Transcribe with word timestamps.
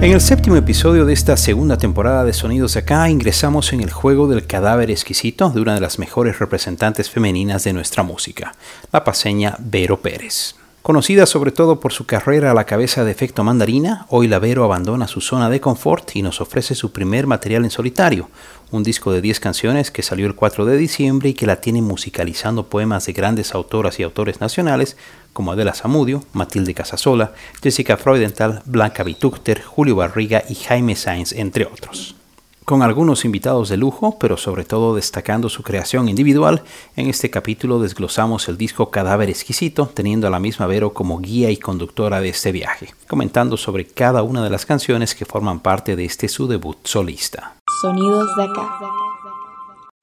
En 0.00 0.12
el 0.12 0.22
séptimo 0.22 0.56
episodio 0.56 1.04
de 1.04 1.12
esta 1.12 1.36
segunda 1.36 1.76
temporada 1.76 2.24
de 2.24 2.32
Sonidos 2.32 2.72
de 2.72 2.80
Acá 2.80 3.10
ingresamos 3.10 3.74
en 3.74 3.82
el 3.82 3.90
juego 3.90 4.28
del 4.28 4.46
cadáver 4.46 4.90
exquisito 4.90 5.50
de 5.50 5.60
una 5.60 5.74
de 5.74 5.80
las 5.80 5.98
mejores 5.98 6.38
representantes 6.38 7.10
femeninas 7.10 7.64
de 7.64 7.74
nuestra 7.74 8.02
música, 8.02 8.54
la 8.92 9.04
paseña 9.04 9.56
Vero 9.58 10.00
Pérez. 10.00 10.54
Conocida 10.82 11.26
sobre 11.26 11.52
todo 11.52 11.78
por 11.78 11.92
su 11.92 12.06
carrera 12.06 12.50
a 12.50 12.54
la 12.54 12.64
cabeza 12.64 13.04
de 13.04 13.10
Efecto 13.10 13.44
Mandarina, 13.44 14.06
hoy 14.08 14.28
la 14.28 14.38
Vero 14.38 14.64
abandona 14.64 15.08
su 15.08 15.20
zona 15.20 15.50
de 15.50 15.60
confort 15.60 16.16
y 16.16 16.22
nos 16.22 16.40
ofrece 16.40 16.74
su 16.74 16.90
primer 16.90 17.26
material 17.26 17.64
en 17.64 17.70
solitario, 17.70 18.30
un 18.70 18.82
disco 18.82 19.12
de 19.12 19.20
10 19.20 19.40
canciones 19.40 19.90
que 19.90 20.02
salió 20.02 20.26
el 20.26 20.34
4 20.34 20.64
de 20.64 20.78
diciembre 20.78 21.28
y 21.28 21.34
que 21.34 21.44
la 21.44 21.60
tiene 21.60 21.82
musicalizando 21.82 22.70
poemas 22.70 23.04
de 23.04 23.12
grandes 23.12 23.54
autoras 23.54 24.00
y 24.00 24.04
autores 24.04 24.40
nacionales 24.40 24.96
como 25.34 25.52
Adela 25.52 25.74
Zamudio, 25.74 26.24
Matilde 26.32 26.72
Casasola, 26.72 27.34
Jessica 27.62 27.98
Freudenthal, 27.98 28.62
Blanca 28.64 29.02
Vitúcter, 29.02 29.62
Julio 29.62 29.96
Barriga 29.96 30.44
y 30.48 30.54
Jaime 30.54 30.96
Sainz, 30.96 31.32
entre 31.32 31.66
otros. 31.66 32.19
Con 32.70 32.84
algunos 32.84 33.24
invitados 33.24 33.68
de 33.68 33.76
lujo, 33.76 34.16
pero 34.20 34.36
sobre 34.36 34.64
todo 34.64 34.94
destacando 34.94 35.48
su 35.48 35.64
creación 35.64 36.08
individual, 36.08 36.62
en 36.94 37.08
este 37.08 37.28
capítulo 37.28 37.80
desglosamos 37.80 38.48
el 38.48 38.56
disco 38.56 38.92
Cadáver 38.92 39.28
Exquisito, 39.28 39.90
teniendo 39.92 40.28
a 40.28 40.30
la 40.30 40.38
misma 40.38 40.68
Vero 40.68 40.92
como 40.92 41.18
guía 41.18 41.50
y 41.50 41.56
conductora 41.56 42.20
de 42.20 42.28
este 42.28 42.52
viaje, 42.52 42.94
comentando 43.08 43.56
sobre 43.56 43.86
cada 43.86 44.22
una 44.22 44.44
de 44.44 44.50
las 44.50 44.66
canciones 44.66 45.16
que 45.16 45.24
forman 45.24 45.58
parte 45.58 45.96
de 45.96 46.04
este 46.04 46.28
su 46.28 46.46
debut 46.46 46.78
solista. 46.84 47.56
Sonidos 47.82 48.36
de 48.36 48.44
acá. 48.44 48.99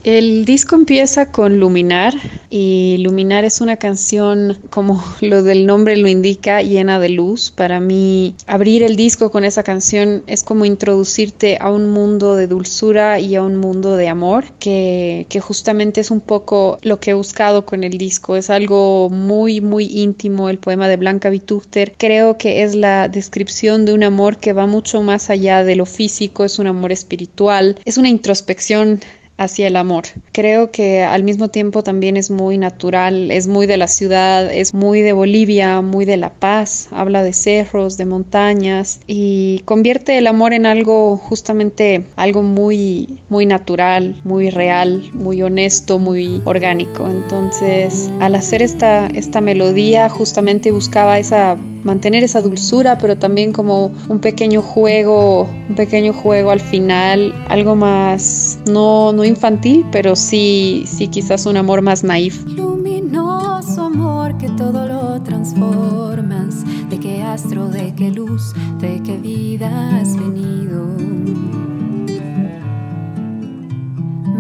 El 0.04 0.46
disco 0.46 0.76
empieza 0.76 1.34
con 1.34 1.60
Luminar 1.60 2.14
y 2.50 2.96
Luminar 3.00 3.44
es 3.44 3.60
una 3.60 3.76
canción, 3.76 4.58
como 4.70 5.04
lo 5.22 5.44
del 5.44 5.66
nombre 5.66 5.98
lo 5.98 6.08
indica, 6.08 6.62
llena 6.62 6.98
de 6.98 7.10
luz. 7.10 7.52
Para 7.52 7.82
mí, 7.82 8.34
abrir 8.46 8.84
el 8.84 8.96
disco 8.96 9.32
con 9.32 9.44
esa 9.44 9.64
canción 9.64 10.24
es 10.26 10.44
como 10.44 10.64
introducirte 10.64 11.58
a 11.60 11.72
un 11.72 11.90
mundo 11.90 12.36
de 12.36 12.48
dulzura 12.48 13.20
y 13.20 13.36
a 13.36 13.44
un 13.44 13.58
mundo 13.58 13.98
de 13.98 14.08
amor, 14.08 14.46
que, 14.60 15.26
que 15.28 15.42
justamente 15.42 16.00
es 16.00 16.10
un 16.10 16.22
poco 16.22 16.78
lo 16.84 17.02
que 17.02 17.12
he 17.12 17.14
buscado 17.14 17.66
con 17.66 17.84
el 17.84 17.98
disco. 17.98 18.38
Es 18.38 18.50
algo 18.50 19.10
muy, 19.10 19.60
muy 19.60 19.88
íntimo. 19.88 20.48
El 20.48 20.60
poema 20.60 20.88
de 20.88 20.96
Blanca 20.96 21.30
Vitúchter 21.30 21.96
creo 21.98 22.38
que 22.38 22.64
es 22.64 22.76
la 22.76 23.10
descripción 23.10 23.84
de 23.84 23.94
un 23.94 24.04
amor 24.04 24.38
que 24.38 24.54
va 24.54 24.68
mucho 24.68 25.02
más 25.02 25.30
allá 25.30 25.66
de 25.66 25.76
lo 25.76 25.86
físico, 25.86 26.46
es 26.46 26.60
un 26.60 26.68
amor 26.68 26.94
espiritual, 26.94 27.78
es 27.84 27.98
una 27.98 28.08
introspección 28.08 29.02
hacia 29.38 29.68
el 29.68 29.76
amor. 29.76 30.06
Creo 30.32 30.72
que 30.72 31.04
al 31.04 31.24
mismo 31.24 31.50
tiempo 31.50 31.84
también 31.84 32.18
es 32.18 32.32
muy 32.32 32.58
natural, 32.58 33.32
es 33.32 33.48
muy 33.48 33.68
de 33.68 33.78
la 33.78 33.88
ciudad, 33.88 34.52
es 34.52 34.74
muy 34.74 35.02
de 35.02 35.14
Bolivia, 35.14 35.82
muy 35.82 36.06
de 36.06 36.18
La 36.18 36.32
Paz, 36.32 36.90
habla 36.92 37.24
de 37.24 37.34
cerros, 37.34 37.98
de 37.98 38.06
montañas 38.06 39.00
y 39.08 39.60
convierte 39.66 40.18
el 40.18 40.28
amor 40.28 40.54
en 40.54 40.66
algo 40.66 41.18
justamente 41.18 42.06
algo 42.16 42.44
muy 42.44 43.20
muy 43.30 43.46
natural, 43.46 44.20
muy 44.24 44.50
real, 44.50 45.10
muy 45.14 45.42
honesto, 45.42 46.00
muy 46.00 46.42
orgánico. 46.46 47.08
Entonces, 47.08 48.10
al 48.20 48.36
hacer 48.36 48.62
esta 48.62 49.08
esta 49.08 49.42
melodía 49.42 50.10
justamente 50.10 50.72
buscaba 50.72 51.20
esa 51.20 51.58
mantener 51.84 52.24
esa 52.24 52.42
dulzura, 52.42 52.98
pero 52.98 53.18
también 53.18 53.54
como 53.54 53.92
un 54.10 54.20
pequeño 54.20 54.62
juego, 54.62 55.48
un 55.70 55.76
pequeño 55.76 56.12
juego 56.12 56.52
al 56.52 56.60
final, 56.60 57.34
algo 57.48 57.76
más 57.76 58.60
no 58.70 59.14
no 59.14 59.24
infantil, 59.28 59.86
pero 59.92 60.16
sí 60.16 60.84
sí 60.88 61.08
quizás 61.08 61.46
un 61.46 61.58
amor 61.58 61.82
más 61.82 62.04
naif. 62.04 62.46
Luminoso 62.46 63.84
amor 63.84 64.38
que 64.38 64.50
todo 64.50 64.88
lo 64.88 65.22
transformas, 65.22 66.64
de 66.90 67.00
qué 67.00 67.22
astro, 67.22 67.68
de 67.68 67.94
qué 67.96 68.12
luz, 68.12 68.54
de 68.80 69.02
qué 69.04 69.18
vida 69.18 70.00
has 70.00 70.16
venido. 70.16 70.86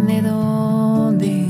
¿De 0.07 0.21
dónde? 0.21 1.47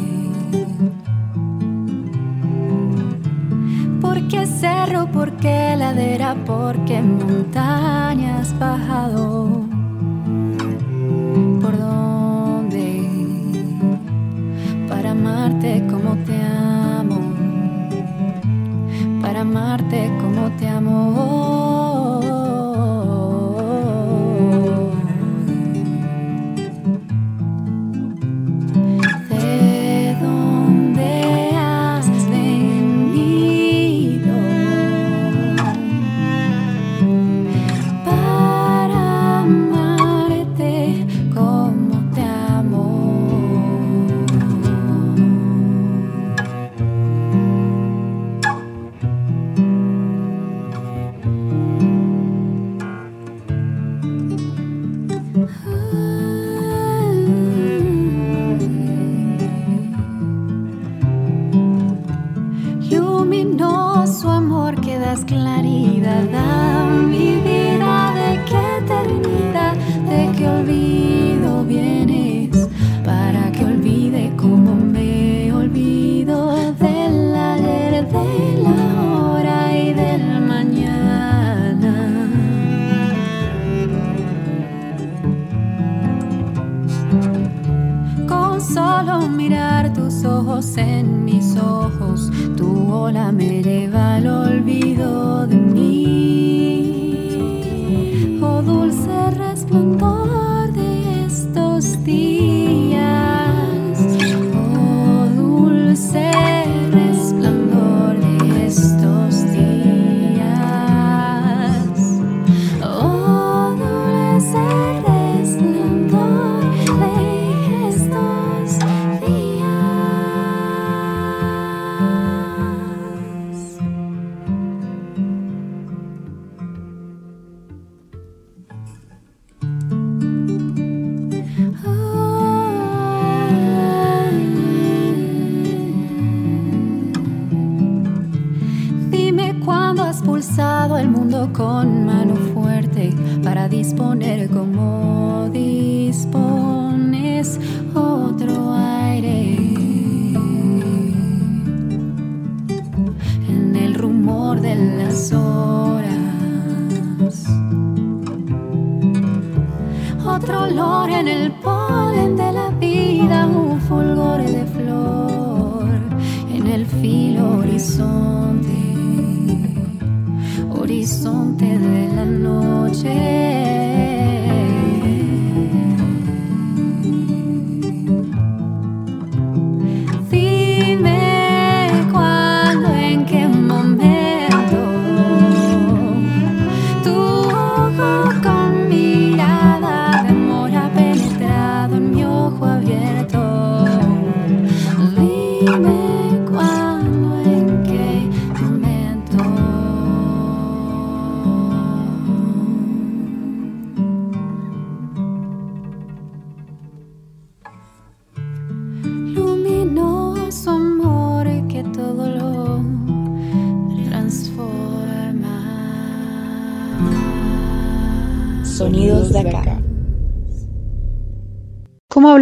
¿Por 4.01 4.27
qué 4.27 4.45
cerro? 4.45 5.11
¿Por 5.11 5.37
qué 5.37 5.75
ladera? 5.77 6.35
¿Por 6.45 6.83
qué 6.85 7.01
montaña 7.01 8.39
has 8.39 8.57
bajado? 8.57 9.61
¿Por 11.61 11.77
dónde? 11.77 12.26
Amarte 15.27 15.83
como 15.89 16.15
te 16.25 16.35
amo. 16.41 17.19
Para 19.21 19.41
amarte 19.41 20.09
como 20.21 20.49
te 20.57 20.67
amo. 20.67 21.56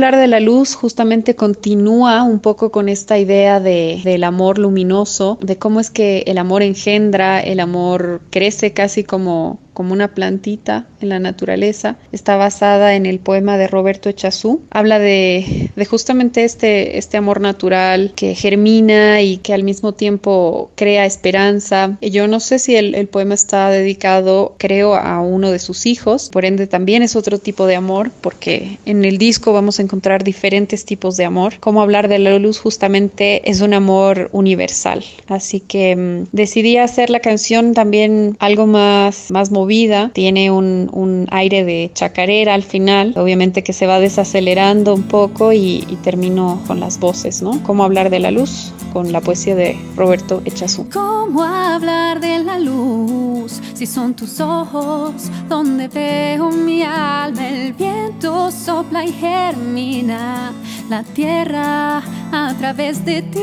Hablar 0.06 0.22
de 0.22 0.28
la 0.28 0.40
luz 0.40 0.76
justamente 0.76 1.36
continúa 1.36 2.22
un 2.24 2.40
poco 2.40 2.72
con 2.72 2.90
esta 2.90 3.18
idea 3.18 3.60
de, 3.60 4.02
del 4.04 4.24
amor 4.24 4.60
luminoso, 4.60 5.40
de 5.42 5.58
cómo 5.58 5.80
es 5.80 5.90
que 5.90 6.24
el 6.28 6.38
amor 6.38 6.62
engendra, 6.62 7.40
el 7.40 7.60
amor 7.60 8.22
crece 8.30 8.72
casi 8.72 9.04
como 9.04 9.60
como 9.76 9.94
una 9.94 10.16
plantita 10.16 10.88
en 11.02 11.10
la 11.10 11.20
naturaleza. 11.20 11.98
Está 12.12 12.38
basada 12.38 12.96
en 12.96 13.06
el 13.06 13.20
poema 13.20 13.60
de 13.60 13.68
Roberto 13.68 14.10
Echazú. 14.10 14.62
Habla 14.72 14.98
de, 14.98 15.70
justamente 15.88 16.46
este, 16.46 16.98
este 16.98 17.18
amor 17.18 17.42
natural 17.42 18.14
que 18.16 18.34
germina 18.34 19.22
y 19.22 19.38
que 19.38 19.54
al 19.54 19.64
mismo 19.64 19.92
tiempo 19.92 20.72
crea 20.76 21.06
esperanza. 21.06 21.98
Yo 22.02 22.28
no 22.28 22.40
sé 22.40 22.58
si 22.58 22.76
el, 22.76 23.08
poema 23.08 23.36
está 23.36 23.70
dedicado, 23.70 24.56
creo, 24.58 24.96
a 24.96 25.22
uno 25.22 25.52
de 25.52 25.60
sus 25.60 25.86
hijos. 25.86 26.30
Por 26.32 26.46
ende, 26.46 26.68
también 26.68 27.04
es 27.04 27.16
otro 27.16 27.38
tipo 27.38 27.68
de 27.68 27.76
amor, 27.76 28.12
porque 28.22 28.80
en 28.86 29.04
el 29.04 29.18
disco 29.18 29.54
vamos 29.54 29.80
a 29.80 29.84
encontrar 29.84 30.24
diferentes 30.24 30.86
tipos 30.86 31.18
de 31.18 31.26
amor. 31.26 31.60
Cómo 31.60 31.82
hablar 31.82 32.08
de 32.08 32.20
la 32.20 32.40
luz 32.40 32.60
justamente 32.60 33.50
es 33.50 33.62
un 33.62 33.74
amor 33.74 34.30
universal. 34.32 35.04
Así 35.28 35.60
que 35.60 35.96
mm, 35.96 36.28
decidí 36.32 36.78
hacer 36.78 37.10
la 37.10 37.20
canción 37.20 37.74
también 37.74 38.38
algo 38.40 38.68
más, 38.68 39.32
más 39.32 39.52
vida, 39.66 40.12
tiene 40.14 40.52
un, 40.52 40.90
un, 40.92 41.28
aire 41.32 41.64
de 41.64 41.92
chacarera 41.94 42.54
al 42.54 42.64
final, 42.64 43.14
obviamente 43.16 43.64
que 43.64 43.74
se 43.74 43.88
va 43.88 44.00
desacelerando 44.00 44.94
un 44.94 45.04
poco 45.04 45.54
y, 45.54 45.86
y 45.90 45.98
termino 46.04 46.62
con 46.68 46.80
las 46.80 47.00
voces, 47.00 47.42
¿no? 47.42 47.62
Cómo 47.64 47.84
hablar 47.84 48.10
de 48.10 48.20
la 48.20 48.32
luz 48.32 48.72
con 48.96 49.12
la 49.12 49.20
poesía 49.20 49.56
de 49.56 49.78
Roberto 49.98 50.42
Echazú. 50.46 50.88
¿Cómo 50.90 51.44
hablar 51.44 52.22
de 52.22 52.40
la 52.40 52.60
luz 52.60 53.60
si 53.74 53.86
son 53.86 54.14
tus 54.14 54.40
ojos 54.40 55.14
donde 55.50 55.90
veo 55.90 56.50
mi 56.50 56.82
alma? 56.82 57.46
El 57.46 57.74
viento 57.74 58.52
sopla 58.52 59.04
y 59.04 59.12
germina 59.12 60.54
la 60.90 61.04
tierra 61.04 61.98
a 62.32 62.56
través 62.58 63.04
de 63.04 63.22
ti. 63.24 63.40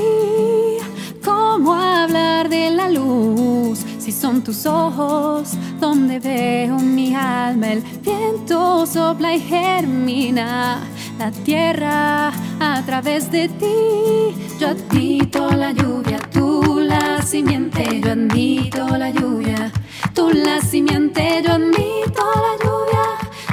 ¿Cómo 1.23 1.75
hablar 1.75 2.49
de 2.49 2.71
la 2.71 2.89
luz 2.89 3.85
si 4.02 4.10
son 4.10 4.43
tus 4.43 4.66
ojos 4.66 5.52
donde 5.78 6.19
veo 6.19 6.76
mi 6.76 7.14
alma? 7.14 7.70
El 7.70 7.82
viento 8.02 8.84
sopla 8.84 9.32
y 9.32 9.38
germina 9.40 10.81
la 11.20 11.31
tierra 11.31 12.32
a 12.58 12.82
través 12.84 13.31
de 13.31 13.49
ti. 13.49 14.34
Yo 14.58 14.70
admito 14.70 15.52
la 15.52 15.70
lluvia, 15.70 16.19
tú 16.32 16.81
la 16.81 17.22
simiente. 17.22 18.00
Yo 18.00 18.10
admito 18.10 18.88
la 18.99 19.10
lluvia, 19.10 19.70
tú 20.12 20.31
la 20.31 20.60
simiente. 20.60 21.40
Yo 21.44 21.52
admito 21.52 22.25
la 22.44 22.54
lluvia, 22.64 23.04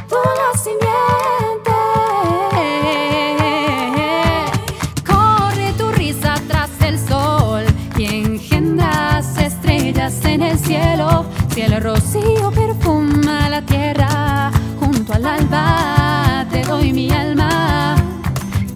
tú 0.09 0.15
la 0.41 0.59
simiente. 0.59 1.58
El 10.49 10.59
cielo, 10.59 11.25
si 11.53 11.61
el 11.61 11.81
rocío 11.81 12.51
perfuma 12.51 13.49
la 13.49 13.61
tierra, 13.61 14.51
junto 14.79 15.13
al 15.13 15.25
alba 15.25 16.45
te 16.49 16.63
doy 16.63 16.91
mi 16.91 17.11
alma. 17.11 17.95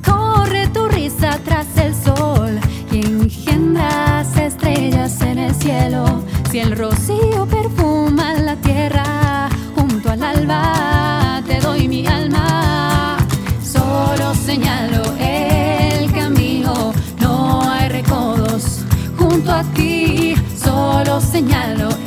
Corre 0.06 0.68
tu 0.68 0.88
risa 0.88 1.40
tras 1.44 1.66
el 1.78 1.96
sol 1.96 2.60
y 2.92 3.06
engendras 3.06 4.38
estrellas 4.38 5.22
en 5.22 5.40
el 5.40 5.56
cielo, 5.56 6.24
si 6.52 6.60
el 6.60 6.78
rocío 6.78 7.48
perfuma 7.48 8.34
la 8.34 8.56
tierra, 8.58 9.50
junto 9.76 10.12
al 10.12 10.22
alba 10.22 11.42
te 11.48 11.60
doy 11.60 11.88
mi 11.88 12.06
alma. 12.06 13.18
Solo 13.64 14.36
señalo 14.36 15.02
el 15.20 16.12
camino, 16.12 16.94
no 17.20 17.64
hay 17.68 17.90
recodos 17.90 18.82
junto 19.18 19.52
a 19.52 19.64
ti 19.74 20.13
solo 20.94 21.20
señalo 21.20 22.03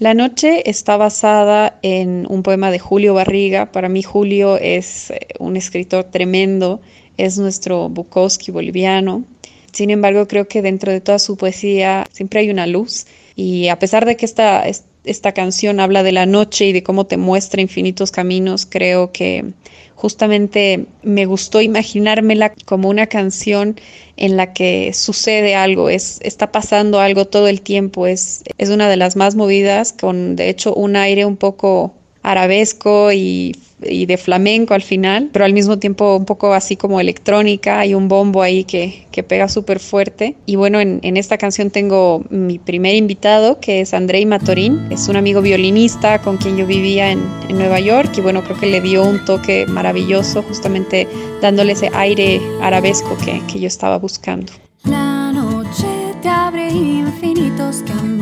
La 0.00 0.14
noche 0.14 0.62
está 0.70 0.96
basada 0.96 1.78
en 1.82 2.26
un 2.30 2.42
poema 2.42 2.70
de 2.70 2.78
Julio 2.78 3.12
Barriga. 3.12 3.70
Para 3.70 3.90
mí 3.90 4.02
Julio 4.02 4.56
es 4.56 5.10
eh, 5.10 5.26
un 5.38 5.58
escritor 5.58 6.04
tremendo, 6.04 6.80
es 7.18 7.36
nuestro 7.36 7.90
Bukowski 7.90 8.50
boliviano. 8.50 9.24
Sin 9.72 9.90
embargo, 9.90 10.26
creo 10.26 10.48
que 10.48 10.62
dentro 10.62 10.90
de 10.90 11.02
toda 11.02 11.18
su 11.18 11.36
poesía 11.36 12.06
siempre 12.12 12.40
hay 12.40 12.48
una 12.48 12.66
luz 12.66 13.06
y 13.36 13.68
a 13.68 13.78
pesar 13.78 14.06
de 14.06 14.16
que 14.16 14.24
esta, 14.24 14.64
esta 15.04 15.32
canción 15.32 15.80
habla 15.80 16.02
de 16.02 16.12
la 16.12 16.26
noche 16.26 16.66
y 16.66 16.72
de 16.72 16.82
cómo 16.82 17.06
te 17.06 17.16
muestra 17.16 17.60
infinitos 17.60 18.10
caminos, 18.10 18.66
creo 18.66 19.12
que 19.12 19.52
justamente 19.94 20.86
me 21.02 21.26
gustó 21.26 21.60
imaginármela 21.60 22.54
como 22.64 22.88
una 22.88 23.06
canción 23.06 23.78
en 24.16 24.36
la 24.36 24.52
que 24.52 24.92
sucede 24.92 25.54
algo, 25.54 25.88
es, 25.90 26.20
está 26.22 26.52
pasando 26.52 27.00
algo 27.00 27.26
todo 27.26 27.48
el 27.48 27.60
tiempo, 27.60 28.06
es, 28.06 28.42
es 28.58 28.70
una 28.70 28.88
de 28.88 28.96
las 28.96 29.16
más 29.16 29.34
movidas, 29.34 29.92
con 29.92 30.36
de 30.36 30.48
hecho 30.48 30.74
un 30.74 30.96
aire 30.96 31.24
un 31.24 31.36
poco 31.36 31.94
arabesco 32.22 33.12
y 33.12 33.54
y 33.82 34.06
de 34.06 34.16
flamenco 34.16 34.74
al 34.74 34.82
final, 34.82 35.30
pero 35.32 35.44
al 35.44 35.52
mismo 35.52 35.78
tiempo 35.78 36.16
un 36.16 36.24
poco 36.24 36.52
así 36.52 36.76
como 36.76 37.00
electrónica, 37.00 37.80
hay 37.80 37.94
un 37.94 38.08
bombo 38.08 38.42
ahí 38.42 38.64
que, 38.64 39.06
que 39.10 39.22
pega 39.22 39.48
súper 39.48 39.80
fuerte. 39.80 40.36
Y 40.46 40.56
bueno, 40.56 40.80
en, 40.80 41.00
en, 41.02 41.16
esta 41.16 41.38
canción 41.38 41.70
tengo 41.70 42.24
mi 42.30 42.58
primer 42.58 42.94
invitado, 42.94 43.60
que 43.60 43.80
es 43.80 43.94
Andrei 43.94 44.26
Matorín, 44.26 44.88
es 44.90 45.08
un 45.08 45.16
amigo 45.16 45.40
violinista 45.42 46.20
con 46.20 46.36
quien 46.36 46.56
yo 46.56 46.66
vivía 46.66 47.10
en, 47.10 47.22
en 47.48 47.58
Nueva 47.58 47.80
York 47.80 48.12
y 48.16 48.20
bueno, 48.20 48.42
creo 48.42 48.58
que 48.58 48.66
le 48.66 48.80
dio 48.80 49.04
un 49.04 49.24
toque 49.24 49.66
maravilloso, 49.66 50.42
justamente 50.42 51.06
dándole 51.40 51.72
ese 51.72 51.90
aire 51.94 52.40
arabesco 52.60 53.16
que, 53.24 53.40
que 53.50 53.60
yo 53.60 53.66
estaba 53.66 53.98
buscando. 53.98 54.52
La 54.84 55.32
noche 55.32 55.86
te 56.22 56.28
abre 56.28 56.68
infinitos 56.70 57.82
caminos, 57.86 58.19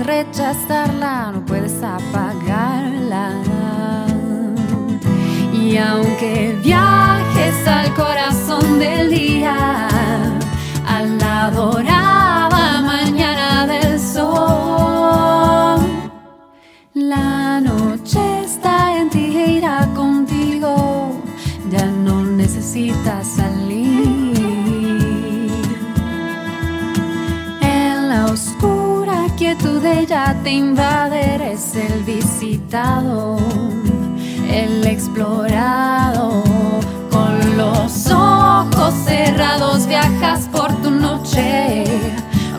rechazarla, 0.00 1.32
no 1.32 1.44
puedes 1.44 1.82
apagarla. 1.82 3.32
Y 5.52 5.76
aunque 5.76 6.56
viajes 6.62 7.66
al 7.66 7.94
corazón 7.94 8.78
del 8.78 9.10
día, 9.10 9.88
a 10.86 11.02
la 11.02 11.50
te 30.42 30.50
invade, 30.50 31.34
eres 31.34 31.74
el 31.74 32.02
visitado, 32.04 33.38
el 34.50 34.86
explorado. 34.86 36.42
Con 37.10 37.56
los 37.56 38.06
ojos 38.10 38.94
cerrados 39.04 39.86
viajas 39.86 40.48
por 40.52 40.72
tu 40.82 40.90
noche. 40.90 41.84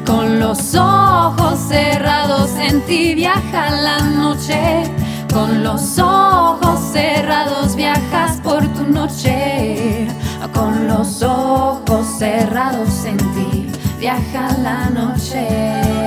Con 0.06 0.40
los 0.40 0.76
ojos 0.76 1.60
cerrados 1.70 2.52
en 2.58 2.82
ti 2.82 3.16
viaja 3.16 3.72
la 3.72 4.00
noche. 4.00 4.84
Con 5.34 5.64
los 5.64 5.98
ojos 5.98 6.80
cerrados 6.92 7.76
viajas 7.76 8.38
por 8.44 8.66
tu 8.74 8.84
noche. 8.84 10.08
Con 10.54 10.88
los 10.88 11.24
ojos 11.24 12.06
cerrados 12.20 13.06
en 13.06 13.18
ti 13.18 13.68
viaja 14.00 14.56
la 14.62 14.90
noche. 14.90 16.01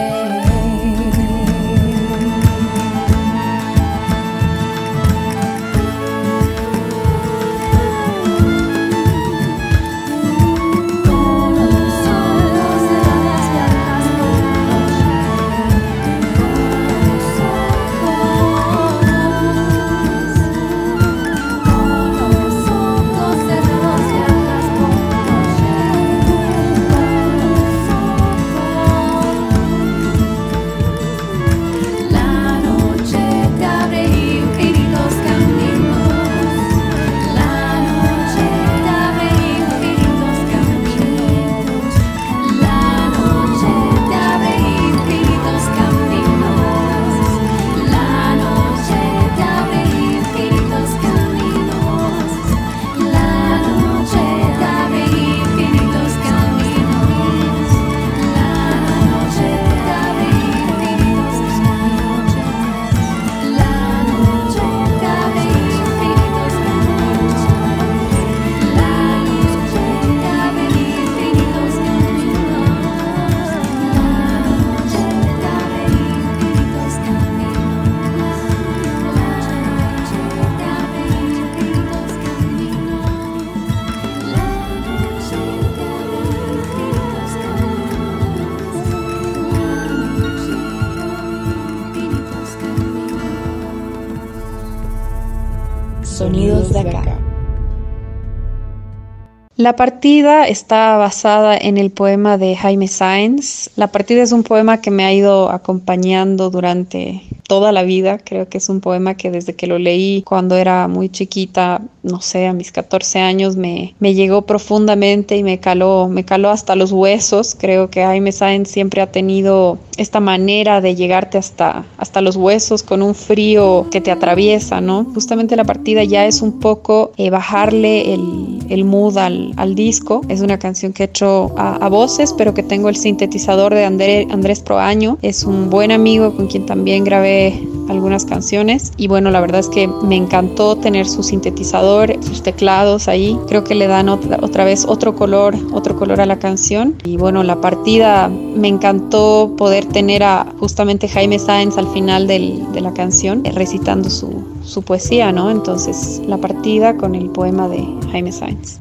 La 99.64 99.76
partida 99.76 100.47
está 100.47 100.99
basada 100.99 101.56
en 101.56 101.78
el 101.78 101.90
poema 101.90 102.37
de 102.37 102.54
Jaime 102.54 102.87
Sáenz. 102.87 103.71
La 103.76 103.87
partida 103.87 104.23
es 104.23 104.30
un 104.30 104.42
poema 104.42 104.83
que 104.83 104.90
me 104.90 105.06
ha 105.06 105.14
ido 105.14 105.49
acompañando 105.49 106.50
durante 106.50 107.23
toda 107.49 107.73
la 107.73 107.83
vida. 107.83 108.18
Creo 108.18 108.47
que 108.47 108.59
es 108.59 108.68
un 108.68 108.83
poema 108.83 109.14
que 109.14 109.30
desde 109.30 109.54
que 109.54 109.66
lo 109.66 109.78
leí 109.78 110.21
cuando 110.21 110.56
era 110.56 110.87
muy 110.87 111.09
chiquita, 111.09 111.80
no 112.02 112.21
sé, 112.21 112.47
a 112.47 112.52
mis 112.52 112.73
14 112.73 113.21
años, 113.21 113.56
me, 113.56 113.94
me 114.00 114.12
llegó 114.12 114.42
profundamente 114.42 115.35
y 115.38 115.42
me 115.42 115.59
caló, 115.59 116.09
me 116.11 116.26
caló 116.26 116.50
hasta 116.50 116.76
los 116.76 116.92
huesos. 116.92 117.56
Creo 117.59 117.88
que 117.88 118.04
Jaime 118.04 118.33
Sáenz 118.33 118.68
siempre 118.68 119.00
ha 119.00 119.11
tenido 119.11 119.78
esta 119.97 120.21
manera 120.21 120.83
de 120.83 120.94
llegarte 120.94 121.38
hasta, 121.38 121.87
hasta 121.97 122.21
los 122.21 122.37
huesos 122.37 122.83
con 122.83 123.00
un 123.00 123.14
frío 123.14 123.87
que 123.90 124.02
te 124.02 124.11
atraviesa, 124.11 124.83
¿no? 124.83 125.06
Justamente 125.14 125.56
la 125.56 125.64
partida 125.64 126.04
ya 126.04 126.26
es 126.26 126.42
un 126.42 126.61
poco 126.61 127.12
eh, 127.16 127.30
bajarle 127.30 128.12
el, 128.12 128.53
el 128.68 128.85
mood 128.85 129.16
al, 129.18 129.75
disco. 129.75 130.21
Es 130.28 130.40
una 130.40 130.59
canción 130.59 130.92
que 130.92 131.04
he 131.04 131.06
hecho 131.06 131.52
a, 131.56 131.88
voces, 131.88 132.33
pero 132.37 132.54
que 132.54 132.62
tengo 132.62 132.88
el 132.88 132.97
sintetizador 132.97 133.75
de 133.75 133.85
André, 133.85 134.26
Andrés 134.30 134.61
Proaño. 134.61 135.18
Es 135.23 135.44
un 135.44 135.71
buen 135.71 135.90
amigo 135.90 136.35
con 136.37 136.47
quien 136.47 136.66
también 136.66 137.04
grabé 137.04 137.61
algunas 137.88 138.25
canciones 138.25 138.92
y 138.97 139.09
bueno, 139.09 139.30
la 139.30 139.40
verdad 139.40 139.61
es 139.61 139.68
que 139.68 139.87
me 139.87 140.16
encantó 140.16 140.76
tener 140.76 141.06
su 141.06 141.23
sintetizador, 141.23 142.14
sus 142.23 142.42
teclados 142.42 143.09
ahí. 143.09 143.38
Creo 143.49 143.64
que 143.64 143.75
le 143.75 143.87
dan 143.87 144.09
otra, 144.09 144.64
vez 144.64 144.85
otro 144.87 145.14
color, 145.14 145.54
otro 145.73 145.97
color 145.97 146.21
a 146.21 146.26
la 146.26 146.38
canción. 146.38 146.94
Y 147.04 147.16
bueno, 147.16 147.42
la 147.42 147.61
partida 147.61 148.28
me 148.28 148.68
encantó 148.68 149.54
poder 149.56 149.87
tener 149.87 150.23
a 150.23 150.47
justamente 150.59 151.09
Jaime 151.09 151.38
Sáenz 151.38 151.76
al 151.76 151.88
final 151.88 152.26
de 152.26 152.80
la 152.80 152.92
canción 152.92 153.44
recitando 153.44 154.11
su, 154.11 154.53
su 154.64 154.83
poesía, 154.83 155.33
¿no? 155.33 155.50
Entonces, 155.50 156.23
la 156.26 156.38
partida 156.38 156.97
con 156.97 157.14
el 157.14 157.30
poema 157.30 157.68
de 157.68 157.87
Jaime 158.11 158.33
Sáenz. 158.33 158.80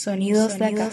Sonidos 0.00 0.58
de 0.58 0.64
acá. 0.64 0.88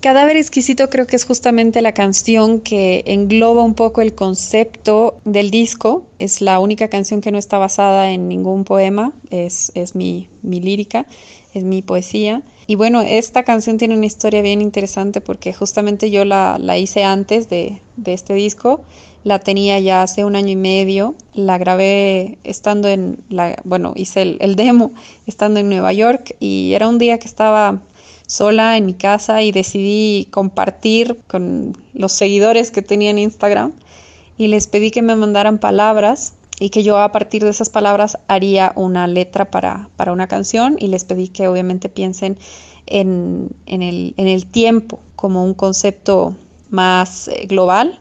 Cadáver 0.00 0.36
exquisito 0.36 0.90
creo 0.90 1.06
que 1.06 1.14
es 1.14 1.24
justamente 1.24 1.80
la 1.80 1.92
canción 1.92 2.60
que 2.60 3.04
engloba 3.06 3.62
un 3.62 3.74
poco 3.74 4.00
el 4.00 4.16
concepto 4.16 5.20
del 5.24 5.52
disco. 5.52 6.06
Es 6.18 6.40
la 6.40 6.58
única 6.58 6.88
canción 6.88 7.20
que 7.20 7.30
no 7.30 7.38
está 7.38 7.58
basada 7.58 8.10
en 8.10 8.26
ningún 8.26 8.64
poema, 8.64 9.12
es, 9.30 9.70
es 9.76 9.94
mi, 9.94 10.28
mi 10.42 10.60
lírica, 10.60 11.06
es 11.54 11.62
mi 11.62 11.82
poesía. 11.82 12.42
Y 12.66 12.74
bueno, 12.74 13.00
esta 13.00 13.44
canción 13.44 13.78
tiene 13.78 13.96
una 13.96 14.06
historia 14.06 14.42
bien 14.42 14.60
interesante 14.60 15.20
porque 15.20 15.52
justamente 15.52 16.10
yo 16.10 16.24
la, 16.24 16.58
la 16.58 16.78
hice 16.78 17.04
antes 17.04 17.48
de, 17.48 17.80
de 17.96 18.12
este 18.12 18.34
disco 18.34 18.82
la 19.22 19.38
tenía 19.38 19.78
ya 19.78 20.02
hace 20.02 20.24
un 20.24 20.34
año 20.36 20.50
y 20.50 20.56
medio, 20.56 21.14
la 21.34 21.58
grabé 21.58 22.38
estando 22.44 22.88
en 22.88 23.18
la, 23.28 23.56
bueno, 23.64 23.92
hice 23.96 24.22
el, 24.22 24.36
el, 24.40 24.54
demo 24.54 24.92
estando 25.26 25.58
en 25.58 25.68
Nueva 25.68 25.92
York 25.92 26.36
y 26.38 26.74
era 26.74 26.88
un 26.88 26.98
día 26.98 27.18
que 27.18 27.26
estaba 27.26 27.82
sola 28.26 28.76
en 28.76 28.86
mi 28.86 28.94
casa 28.94 29.42
y 29.42 29.52
decidí 29.52 30.28
compartir 30.30 31.20
con 31.26 31.76
los 31.94 32.12
seguidores 32.12 32.70
que 32.70 32.82
tenía 32.82 33.10
en 33.10 33.18
Instagram 33.18 33.72
y 34.36 34.48
les 34.48 34.66
pedí 34.66 34.90
que 34.90 35.02
me 35.02 35.16
mandaran 35.16 35.58
palabras 35.58 36.34
y 36.58 36.70
que 36.70 36.82
yo 36.82 36.98
a 36.98 37.12
partir 37.12 37.44
de 37.44 37.50
esas 37.50 37.68
palabras 37.68 38.18
haría 38.28 38.72
una 38.76 39.06
letra 39.06 39.50
para, 39.50 39.90
para 39.96 40.12
una 40.12 40.26
canción 40.26 40.76
y 40.78 40.88
les 40.88 41.04
pedí 41.04 41.28
que 41.28 41.48
obviamente 41.48 41.88
piensen 41.88 42.38
en, 42.86 43.50
en, 43.66 43.82
el, 43.82 44.14
en 44.16 44.26
el 44.26 44.46
tiempo 44.46 45.00
como 45.16 45.44
un 45.44 45.54
concepto 45.54 46.36
más 46.70 47.28
eh, 47.28 47.46
global. 47.46 48.00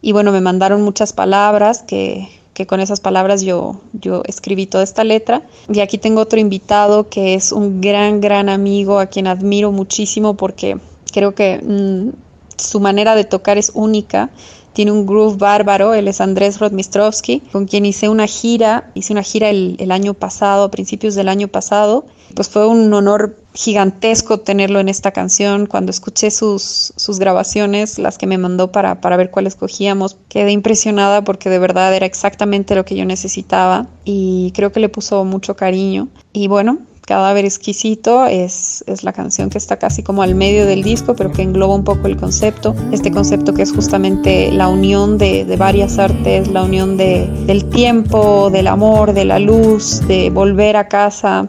Y 0.00 0.12
bueno, 0.12 0.32
me 0.32 0.40
mandaron 0.40 0.82
muchas 0.82 1.12
palabras 1.12 1.84
que, 1.84 2.28
que 2.54 2.66
con 2.66 2.80
esas 2.80 3.00
palabras 3.00 3.42
yo, 3.42 3.80
yo 3.92 4.22
escribí 4.26 4.66
toda 4.66 4.84
esta 4.84 5.04
letra. 5.04 5.42
Y 5.72 5.80
aquí 5.80 5.98
tengo 5.98 6.20
otro 6.20 6.38
invitado 6.38 7.08
que 7.08 7.34
es 7.34 7.52
un 7.52 7.80
gran, 7.80 8.20
gran 8.20 8.48
amigo 8.48 8.98
a 8.98 9.06
quien 9.06 9.26
admiro 9.26 9.72
muchísimo 9.72 10.34
porque 10.34 10.78
creo 11.12 11.34
que 11.34 11.60
mmm, 11.62 12.10
su 12.56 12.80
manera 12.80 13.14
de 13.14 13.24
tocar 13.24 13.58
es 13.58 13.72
única. 13.74 14.30
Tiene 14.72 14.92
un 14.92 15.04
groove 15.06 15.36
bárbaro, 15.36 15.92
él 15.92 16.08
es 16.08 16.22
Andrés 16.22 16.58
Rodmistrovsky, 16.58 17.40
con 17.52 17.66
quien 17.66 17.84
hice 17.84 18.08
una 18.08 18.26
gira, 18.26 18.90
hice 18.94 19.12
una 19.12 19.22
gira 19.22 19.50
el, 19.50 19.76
el 19.78 19.92
año 19.92 20.14
pasado, 20.14 20.64
a 20.64 20.70
principios 20.70 21.14
del 21.14 21.28
año 21.28 21.48
pasado. 21.48 22.06
Pues 22.34 22.48
fue 22.48 22.66
un 22.66 22.92
honor 22.94 23.36
gigantesco 23.54 24.40
tenerlo 24.40 24.80
en 24.80 24.88
esta 24.88 25.12
canción. 25.12 25.66
Cuando 25.66 25.90
escuché 25.90 26.30
sus, 26.30 26.92
sus 26.96 27.18
grabaciones, 27.18 27.98
las 27.98 28.18
que 28.18 28.26
me 28.26 28.38
mandó 28.38 28.72
para, 28.72 29.00
para 29.00 29.16
ver 29.16 29.30
cuál 29.30 29.46
escogíamos, 29.46 30.16
quedé 30.28 30.52
impresionada 30.52 31.22
porque 31.24 31.50
de 31.50 31.58
verdad 31.58 31.94
era 31.94 32.06
exactamente 32.06 32.74
lo 32.74 32.84
que 32.84 32.96
yo 32.96 33.04
necesitaba 33.04 33.86
y 34.04 34.52
creo 34.54 34.72
que 34.72 34.80
le 34.80 34.88
puso 34.88 35.24
mucho 35.24 35.56
cariño. 35.56 36.08
Y 36.32 36.48
bueno, 36.48 36.78
Cadáver 37.04 37.44
exquisito 37.44 38.26
es, 38.26 38.84
es, 38.86 39.02
la 39.02 39.12
canción 39.12 39.50
que 39.50 39.58
está 39.58 39.76
casi 39.76 40.04
como 40.04 40.22
al 40.22 40.36
medio 40.36 40.66
del 40.66 40.84
disco, 40.84 41.16
pero 41.16 41.32
que 41.32 41.42
engloba 41.42 41.74
un 41.74 41.82
poco 41.82 42.06
el 42.06 42.16
concepto. 42.16 42.76
Este 42.92 43.10
concepto 43.10 43.54
que 43.54 43.62
es 43.62 43.72
justamente 43.72 44.52
la 44.52 44.68
unión 44.68 45.18
de, 45.18 45.44
de 45.44 45.56
varias 45.56 45.98
artes, 45.98 46.46
la 46.46 46.62
unión 46.62 46.96
de, 46.96 47.26
del 47.44 47.64
tiempo, 47.70 48.50
del 48.50 48.68
amor, 48.68 49.14
de 49.14 49.24
la 49.24 49.40
luz, 49.40 50.00
de 50.06 50.30
volver 50.30 50.76
a 50.76 50.86
casa, 50.86 51.48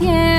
tiempo 0.00 0.29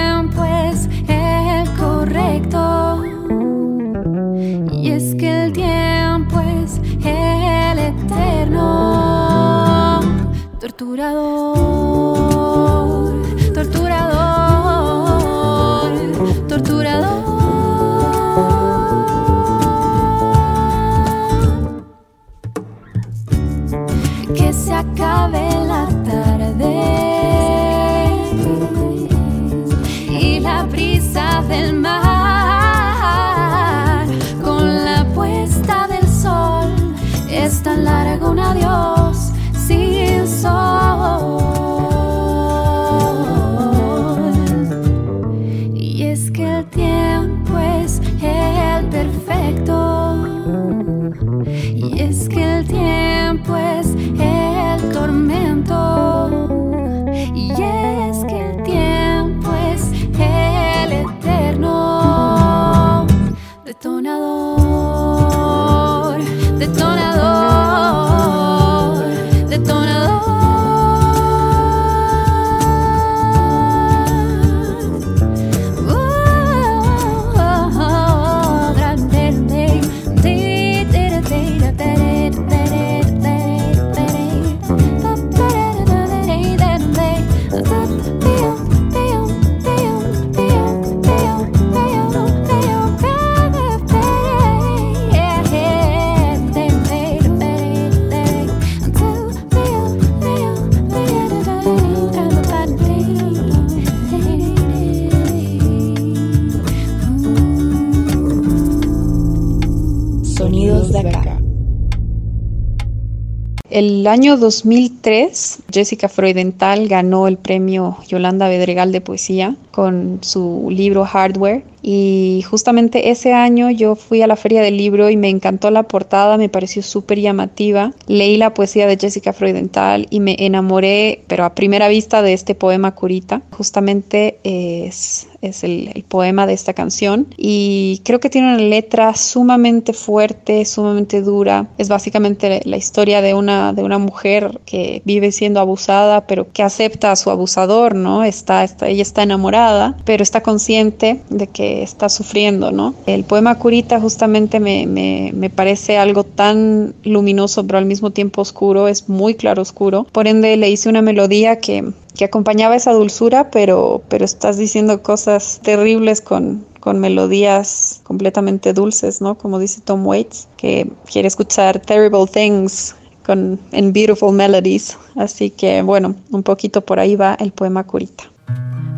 El 114.02 114.08
año 114.08 114.36
2003, 114.36 115.60
Jessica 115.72 116.10
Freudenthal 116.10 116.88
ganó 116.88 117.28
el 117.28 117.38
premio 117.38 117.98
Yolanda 118.08 118.48
Bedregal 118.48 118.92
de 118.92 119.02
poesía 119.02 119.56
con 119.72 120.20
su 120.22 120.68
libro 120.70 121.06
Hardware. 121.06 121.64
Y 121.84 122.44
justamente 122.48 123.10
ese 123.10 123.34
año 123.34 123.72
yo 123.72 123.96
fui 123.96 124.22
a 124.22 124.28
la 124.28 124.36
feria 124.36 124.62
del 124.62 124.78
libro 124.78 125.10
y 125.10 125.18
me 125.18 125.30
encantó 125.30 125.72
la 125.72 125.84
portada, 125.84 126.38
me 126.38 126.48
pareció 126.48 126.84
súper 126.84 127.20
llamativa. 127.20 127.94
Leí 128.06 128.38
la 128.38 128.54
poesía 128.54 128.86
de 128.86 128.98
Jessica 128.98 129.34
Freudenthal 129.34 130.06
y 130.12 130.20
me 130.20 130.36
enamoré, 130.38 131.24
pero 131.28 131.44
a 131.44 131.56
primera 131.56 131.88
vista, 131.88 132.22
de 132.22 132.34
este 132.34 132.54
poema 132.54 132.94
Curita. 132.94 133.42
Justamente 133.52 134.38
es 134.44 135.28
es 135.42 135.64
el, 135.64 136.06
poema 136.08 136.46
de 136.46 136.54
esta 136.54 136.74
canción 136.74 137.28
y 137.38 138.02
creo 138.04 138.20
que 138.20 138.30
tiene 138.30 138.54
una 138.54 138.58
letra 138.58 139.16
sumamente 139.16 139.94
fuerte, 139.94 140.66
sumamente 140.66 141.22
dura. 141.22 141.68
Es 141.78 141.90
básicamente 141.90 142.62
la 142.66 142.78
historia 142.78 143.22
de 143.22 143.34
una, 143.34 143.72
de 143.74 143.84
una 143.84 143.98
mujer 143.98 144.60
que 144.66 145.02
vive 145.06 145.32
siendo 145.32 145.60
abusada, 145.62 146.28
pero 146.28 146.52
que 146.52 146.63
acepta 146.63 147.12
a 147.12 147.15
su 147.15 147.30
abusador, 147.30 147.95
¿no? 147.95 148.24
Está, 148.24 148.63
está, 148.63 148.88
ella 148.88 149.02
está 149.02 149.24
enamorada, 149.24 149.95
pero 150.06 150.24
está 150.24 150.41
consciente 150.41 151.21
de 151.30 151.47
que 151.47 151.84
está 151.84 152.10
sufriendo, 152.10 152.71
¿no? 152.71 152.93
El 153.06 153.24
poema 153.24 153.56
Curita 153.56 154.00
justamente 154.00 154.60
me, 154.60 154.86
me, 154.88 155.32
me 155.34 155.50
parece 155.50 155.97
algo 155.97 156.24
tan 156.24 156.93
luminoso, 157.04 157.65
pero 157.65 157.78
al 157.78 157.86
mismo 157.86 158.12
tiempo 158.12 158.41
oscuro, 158.41 158.88
es 158.88 159.08
muy 159.08 159.36
claro 159.36 159.62
oscuro. 159.62 160.06
Por 160.12 160.28
ende, 160.28 160.58
le 160.58 160.69
hice 160.69 160.89
una 160.89 161.02
melodía 161.02 161.60
que 161.60 161.93
que 162.15 162.26
acompañaba 162.26 162.76
esa 162.76 162.93
dulzura, 162.93 163.52
pero, 163.52 164.02
pero 164.10 164.26
estás 164.26 164.58
diciendo 164.58 165.02
cosas 165.02 165.60
terribles 165.63 166.21
con, 166.21 166.65
con 166.80 167.00
melodías 167.00 168.02
completamente 168.04 168.74
dulces, 168.74 169.21
¿no? 169.21 169.38
Como 169.38 169.60
dice 169.60 169.82
Tom 169.82 170.06
Waits, 170.06 170.47
que 170.58 170.91
quiere 171.10 171.28
escuchar 171.28 171.80
Terrible 171.80 172.28
Things 172.28 172.95
con, 173.26 173.60
en 173.72 173.94
Beautiful 173.94 174.34
Melodies. 174.34 174.98
Así 175.16 175.50
que, 175.50 175.82
bueno, 175.82 176.16
un 176.32 176.44
poquito 176.44 176.82
por 176.82 177.00
ahí 177.00 177.16
va 177.16 177.36
el 177.36 177.52
poema 177.52 177.84
Curita. 177.84 178.26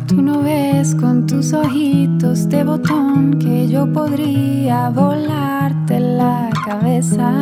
Tú 0.06 0.20
no 0.20 0.42
ves 0.42 0.94
con 0.94 1.26
tus 1.26 1.52
ojitos 1.54 2.48
de 2.48 2.62
botón 2.62 3.38
que 3.38 3.68
yo 3.68 3.90
podría 3.90 4.90
volarte 4.90 5.98
la 5.98 6.50
cabeza. 6.66 7.32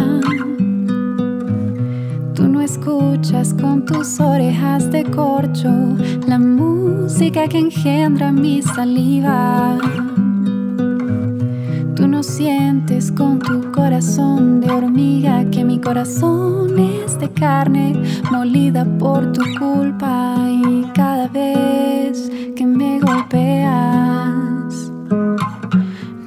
Tú 2.35 2.49
no 2.49 2.61
escuchas 2.61 3.53
con 3.55 3.85
tus 3.85 4.21
orejas 4.21 4.91
de 4.93 5.05
corcho 5.05 5.71
la 6.27 6.39
música 6.39 7.49
que 7.49 7.59
engendra 7.59 8.31
mi 8.31 8.63
saliva. 8.63 9.77
Tú 11.97 12.09
no 12.09 12.23
sientes 12.23 13.13
con 13.13 13.39
tu 13.39 13.71
corazón 13.73 14.61
de 14.61 14.71
hormiga 14.71 15.45
que 15.51 15.65
mi 15.65 15.79
corazón 15.79 16.79
es 16.79 17.19
de 17.19 17.29
carne 17.31 17.95
molida 18.31 18.85
por 18.99 19.33
tu 19.33 19.43
culpa 19.59 20.37
y 20.49 20.85
cada 20.95 21.29
vez 21.29 22.31
que 22.57 22.67
me 22.67 22.99
golpeas 23.01 24.91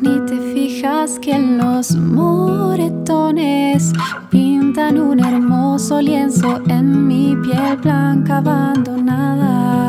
ni 0.01 0.19
te 0.27 0.37
fijas 0.53 1.17
que 1.19 1.31
en 1.31 1.57
los 1.57 1.95
moretones 1.95 3.91
pintan 4.29 4.99
un 4.99 5.19
hermoso 5.19 6.01
lienzo 6.01 6.61
en 6.67 7.07
mi 7.07 7.35
piel 7.43 7.77
blanca 7.81 8.37
abandonada. 8.37 9.85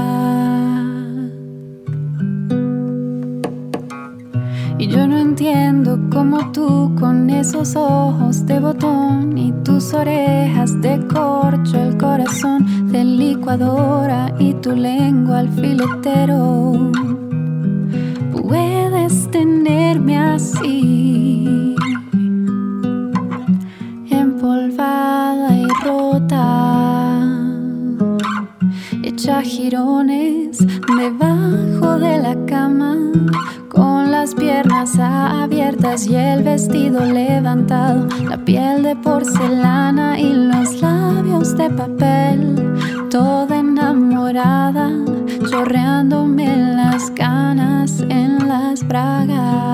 Yo 4.88 5.06
no 5.06 5.18
entiendo 5.18 5.98
cómo 6.12 6.52
tú 6.52 6.94
con 6.98 7.28
esos 7.28 7.74
ojos 7.74 8.46
de 8.46 8.60
botón 8.60 9.36
y 9.36 9.52
tus 9.64 9.92
orejas 9.92 10.80
de 10.80 11.04
corcho, 11.08 11.76
el 11.82 11.96
corazón 11.98 12.92
de 12.92 13.04
licuadora 13.04 14.32
y 14.38 14.54
tu 14.54 14.72
lengua 14.76 15.40
alfiletero 15.40 16.92
puedes 18.30 19.28
tenerme 19.32 20.18
así 20.18 21.74
empolvada 24.08 25.56
y 25.56 25.66
rota, 25.84 27.22
hecha 29.02 29.42
girones 29.42 30.45
la 37.68 38.38
piel 38.44 38.82
de 38.82 38.94
porcelana 38.96 40.18
y 40.18 40.32
los 40.32 40.80
labios 40.80 41.56
de 41.56 41.68
papel, 41.70 42.78
toda 43.10 43.58
enamorada, 43.58 44.90
chorreándome 45.50 46.74
las 46.74 47.12
ganas 47.14 48.00
en 48.08 48.46
las 48.46 48.86
bragas. 48.86 49.66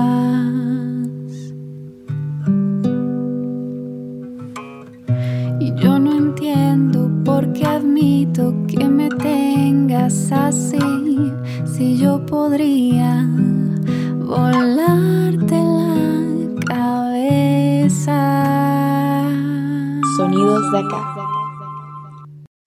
porque 7.25 7.65
admito 7.65 8.53
que 8.67 8.87
me 8.87 9.09
tengas 9.09 10.31
así. 10.31 10.79
Si 11.65 11.97
yo 11.97 12.25
podría 12.25 13.25
volarte 14.19 15.12
Acá. 20.75 21.15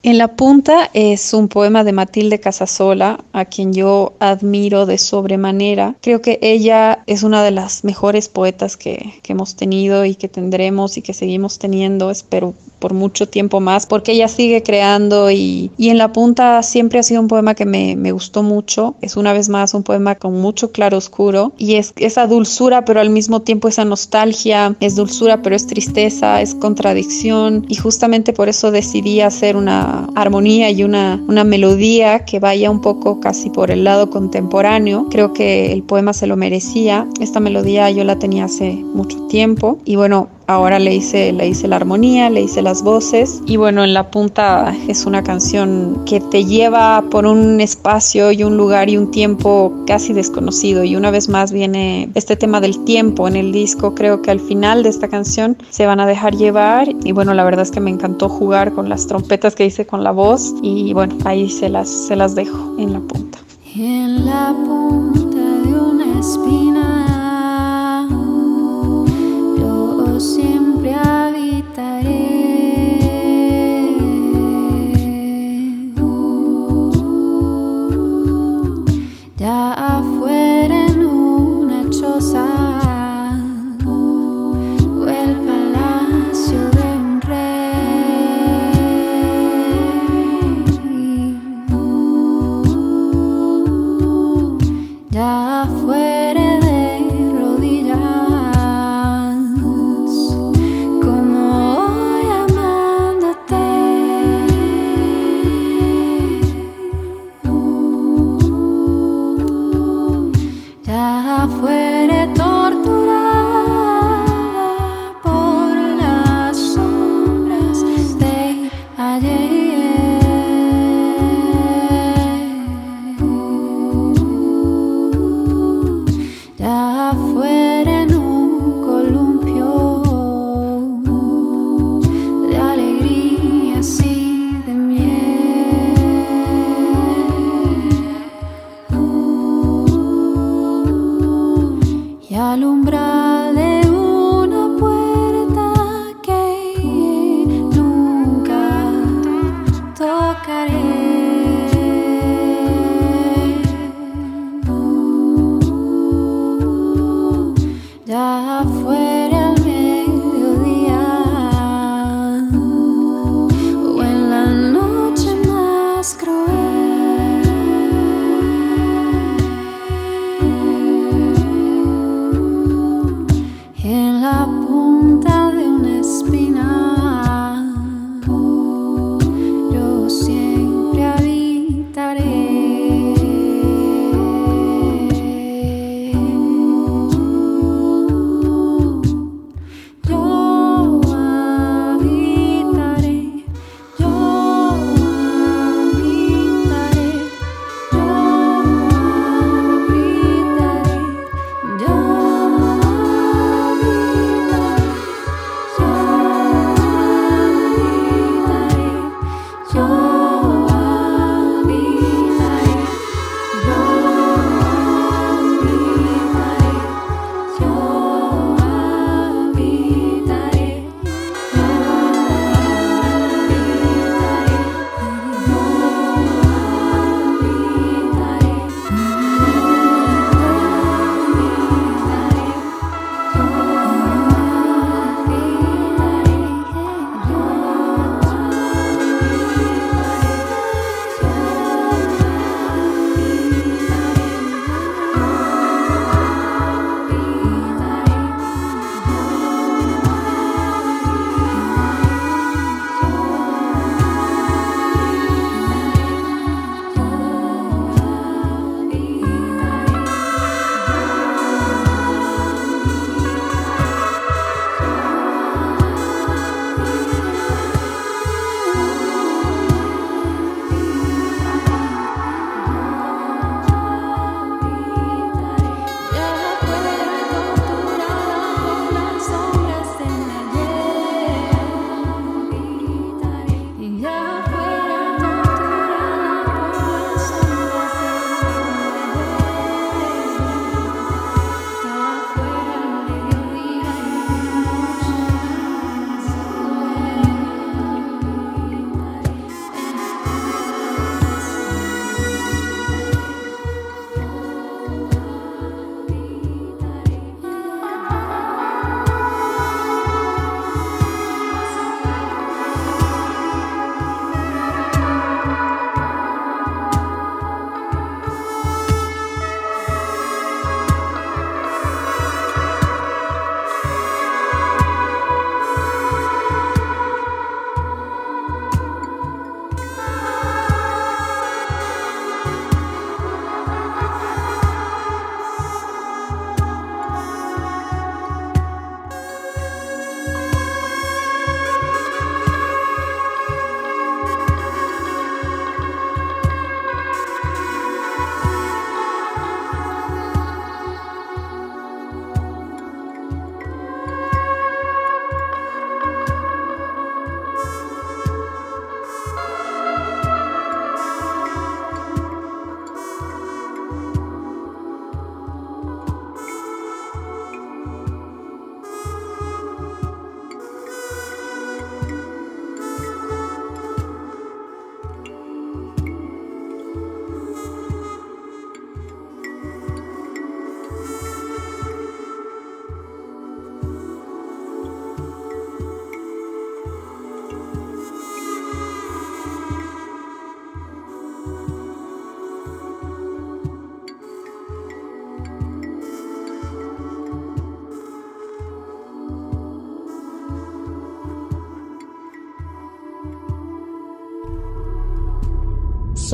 En 0.02 0.18
la 0.18 0.36
punta 0.36 0.88
es 0.94 1.34
un 1.34 1.48
poema 1.48 1.82
de 1.82 1.92
Matilde 1.92 2.38
Casasola, 2.38 3.18
a 3.32 3.44
quien 3.44 3.72
yo 3.72 4.12
admiro 4.20 4.86
de 4.86 4.98
sobremanera. 4.98 5.96
Creo 6.00 6.20
que 6.20 6.38
ella 6.42 7.02
es 7.06 7.24
una 7.24 7.42
de 7.42 7.50
las 7.50 7.82
mejores 7.82 8.28
poetas 8.28 8.76
que, 8.76 9.14
que 9.24 9.32
hemos 9.32 9.56
tenido 9.56 10.04
y 10.04 10.14
que 10.14 10.28
tendremos 10.28 10.96
y 10.96 11.02
que 11.02 11.12
seguimos 11.12 11.58
teniendo, 11.58 12.12
espero 12.12 12.54
por 12.78 12.94
mucho 12.94 13.28
tiempo 13.28 13.60
más, 13.60 13.86
porque 13.86 14.12
ella 14.12 14.28
sigue 14.28 14.62
creando 14.62 15.30
y, 15.30 15.70
y 15.76 15.88
en 15.88 15.98
la 15.98 16.12
punta 16.12 16.62
siempre 16.62 16.98
ha 16.98 17.02
sido 17.02 17.20
un 17.20 17.28
poema 17.28 17.54
que 17.54 17.66
me, 17.66 17.96
me, 17.96 18.12
gustó 18.12 18.42
mucho. 18.42 18.94
Es 19.00 19.16
una 19.16 19.32
vez 19.32 19.48
más 19.48 19.74
un 19.74 19.82
poema 19.82 20.14
con 20.14 20.40
mucho 20.40 20.72
claro 20.72 20.96
oscuro 20.98 21.52
y 21.58 21.74
es 21.74 21.92
esa 21.96 22.26
dulzura, 22.26 22.84
pero 22.84 23.00
al 23.00 23.10
mismo 23.10 23.42
tiempo 23.42 23.68
esa 23.68 23.84
nostalgia, 23.84 24.76
es 24.80 24.96
dulzura, 24.96 25.42
pero 25.42 25.56
es 25.56 25.66
tristeza, 25.66 26.40
es 26.40 26.54
contradicción 26.54 27.64
y 27.68 27.76
justamente 27.76 28.32
por 28.32 28.48
eso 28.48 28.70
decidí 28.70 29.20
hacer 29.20 29.56
una 29.56 30.08
armonía 30.14 30.70
y 30.70 30.84
una, 30.84 31.22
una 31.28 31.44
melodía 31.44 32.24
que 32.24 32.38
vaya 32.38 32.70
un 32.70 32.80
poco 32.80 33.20
casi 33.20 33.50
por 33.50 33.70
el 33.70 33.84
lado 33.84 34.10
contemporáneo. 34.10 35.08
Creo 35.10 35.32
que 35.32 35.72
el 35.72 35.82
poema 35.82 36.12
se 36.12 36.26
lo 36.26 36.36
merecía. 36.36 37.06
Esta 37.20 37.40
melodía 37.40 37.90
yo 37.90 38.04
la 38.04 38.18
tenía 38.18 38.44
hace 38.44 38.72
mucho 38.72 39.26
tiempo 39.28 39.78
y 39.84 39.96
bueno, 39.96 40.28
Ahora 40.48 40.78
le 40.78 40.94
hice, 40.94 41.32
le 41.32 41.48
hice 41.48 41.66
la 41.66 41.76
armonía, 41.76 42.30
le 42.30 42.42
hice 42.42 42.62
las 42.62 42.82
voces 42.84 43.42
y 43.46 43.56
bueno, 43.56 43.82
en 43.82 43.94
la 43.94 44.12
punta 44.12 44.72
es 44.86 45.04
una 45.04 45.24
canción 45.24 46.04
que 46.06 46.20
te 46.20 46.44
lleva 46.44 47.02
por 47.10 47.26
un 47.26 47.60
espacio 47.60 48.30
y 48.30 48.44
un 48.44 48.56
lugar 48.56 48.88
y 48.88 48.96
un 48.96 49.10
tiempo 49.10 49.72
casi 49.88 50.12
desconocido 50.12 50.84
y 50.84 50.94
una 50.94 51.10
vez 51.10 51.28
más 51.28 51.50
viene 51.50 52.10
este 52.14 52.36
tema 52.36 52.60
del 52.60 52.84
tiempo 52.84 53.26
en 53.26 53.34
el 53.34 53.50
disco. 53.50 53.96
Creo 53.96 54.22
que 54.22 54.30
al 54.30 54.38
final 54.38 54.84
de 54.84 54.90
esta 54.90 55.08
canción 55.08 55.56
se 55.70 55.84
van 55.86 55.98
a 55.98 56.06
dejar 56.06 56.36
llevar 56.36 56.88
y 57.02 57.10
bueno, 57.10 57.34
la 57.34 57.42
verdad 57.42 57.62
es 57.62 57.72
que 57.72 57.80
me 57.80 57.90
encantó 57.90 58.28
jugar 58.28 58.72
con 58.72 58.88
las 58.88 59.08
trompetas 59.08 59.56
que 59.56 59.66
hice 59.66 59.84
con 59.84 60.04
la 60.04 60.12
voz 60.12 60.54
y 60.62 60.92
bueno, 60.92 61.16
ahí 61.24 61.50
se 61.50 61.68
las, 61.68 61.88
se 61.88 62.14
las 62.14 62.36
dejo 62.36 62.76
en 62.78 62.92
la 62.92 63.00
punta. 63.00 63.38
En 63.74 64.24
la 64.24 64.54
punta 64.64 65.38
de 65.64 65.74
una 65.74 66.20
espina 66.20 66.75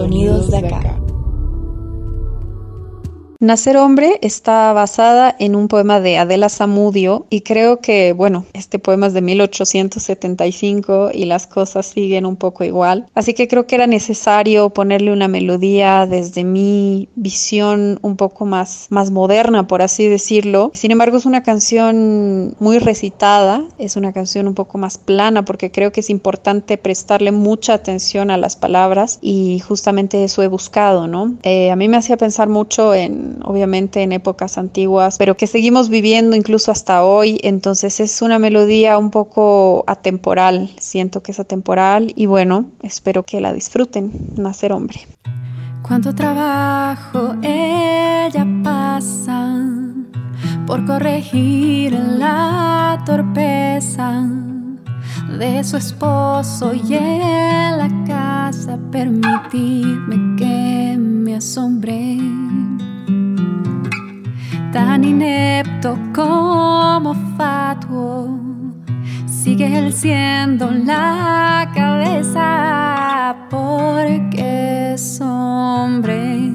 Sonidos 0.02 0.50
de 0.50 0.56
acá. 0.56 0.91
Nacer 3.42 3.76
hombre 3.76 4.20
está 4.22 4.72
basada 4.72 5.34
en 5.36 5.56
un 5.56 5.66
poema 5.66 5.98
de 5.98 6.16
Adela 6.16 6.48
Zamudio 6.48 7.26
y 7.28 7.40
creo 7.40 7.80
que, 7.80 8.12
bueno, 8.12 8.46
este 8.52 8.78
poema 8.78 9.08
es 9.08 9.14
de 9.14 9.20
1875 9.20 11.10
y 11.12 11.24
las 11.24 11.48
cosas 11.48 11.86
siguen 11.86 12.24
un 12.24 12.36
poco 12.36 12.62
igual. 12.62 13.06
Así 13.16 13.34
que 13.34 13.48
creo 13.48 13.66
que 13.66 13.74
era 13.74 13.88
necesario 13.88 14.70
ponerle 14.70 15.12
una 15.12 15.26
melodía 15.26 16.06
desde 16.06 16.44
mi 16.44 17.08
visión 17.16 17.98
un 18.02 18.16
poco 18.16 18.46
más, 18.46 18.86
más 18.90 19.10
moderna, 19.10 19.66
por 19.66 19.82
así 19.82 20.06
decirlo. 20.06 20.70
Sin 20.72 20.92
embargo, 20.92 21.16
es 21.16 21.26
una 21.26 21.42
canción 21.42 22.54
muy 22.60 22.78
recitada, 22.78 23.64
es 23.76 23.96
una 23.96 24.12
canción 24.12 24.46
un 24.46 24.54
poco 24.54 24.78
más 24.78 24.98
plana 24.98 25.44
porque 25.44 25.72
creo 25.72 25.90
que 25.90 25.98
es 25.98 26.10
importante 26.10 26.78
prestarle 26.78 27.32
mucha 27.32 27.74
atención 27.74 28.30
a 28.30 28.36
las 28.36 28.54
palabras 28.54 29.18
y 29.20 29.58
justamente 29.58 30.22
eso 30.22 30.44
he 30.44 30.46
buscado, 30.46 31.08
¿no? 31.08 31.34
Eh, 31.42 31.72
a 31.72 31.74
mí 31.74 31.88
me 31.88 31.96
hacía 31.96 32.16
pensar 32.16 32.48
mucho 32.48 32.94
en 32.94 33.31
obviamente 33.44 34.02
en 34.02 34.12
épocas 34.12 34.58
antiguas, 34.58 35.16
pero 35.18 35.36
que 35.36 35.46
seguimos 35.46 35.88
viviendo 35.88 36.36
incluso 36.36 36.70
hasta 36.72 37.04
hoy. 37.04 37.40
Entonces 37.42 38.00
es 38.00 38.22
una 38.22 38.38
melodía 38.38 38.98
un 38.98 39.10
poco 39.10 39.84
atemporal, 39.86 40.70
siento 40.78 41.22
que 41.22 41.32
es 41.32 41.40
atemporal 41.40 42.12
y 42.16 42.26
bueno, 42.26 42.70
espero 42.82 43.22
que 43.22 43.40
la 43.40 43.52
disfruten, 43.52 44.12
Nacer 44.36 44.72
Hombre. 44.72 45.00
Cuánto 45.82 46.14
trabajo 46.14 47.34
ella 47.42 48.46
pasa 48.62 49.58
por 50.66 50.84
corregir 50.86 51.92
la 51.92 53.02
torpeza 53.04 54.24
de 55.38 55.64
su 55.64 55.76
esposo 55.76 56.72
y 56.74 56.94
en 56.94 57.78
la 57.78 57.88
casa. 58.06 58.78
Permitidme 58.90 60.36
que 60.36 60.96
me 60.98 61.36
asombre. 61.36 62.18
Tan 64.72 65.04
inepto 65.04 65.98
como 66.14 67.14
fatuo, 67.36 68.38
sigue 69.26 69.78
él 69.78 69.92
siendo 69.92 70.70
la 70.70 71.70
cabeza 71.74 73.36
porque 73.50 74.92
es 74.94 75.20
hombre. 75.20 76.50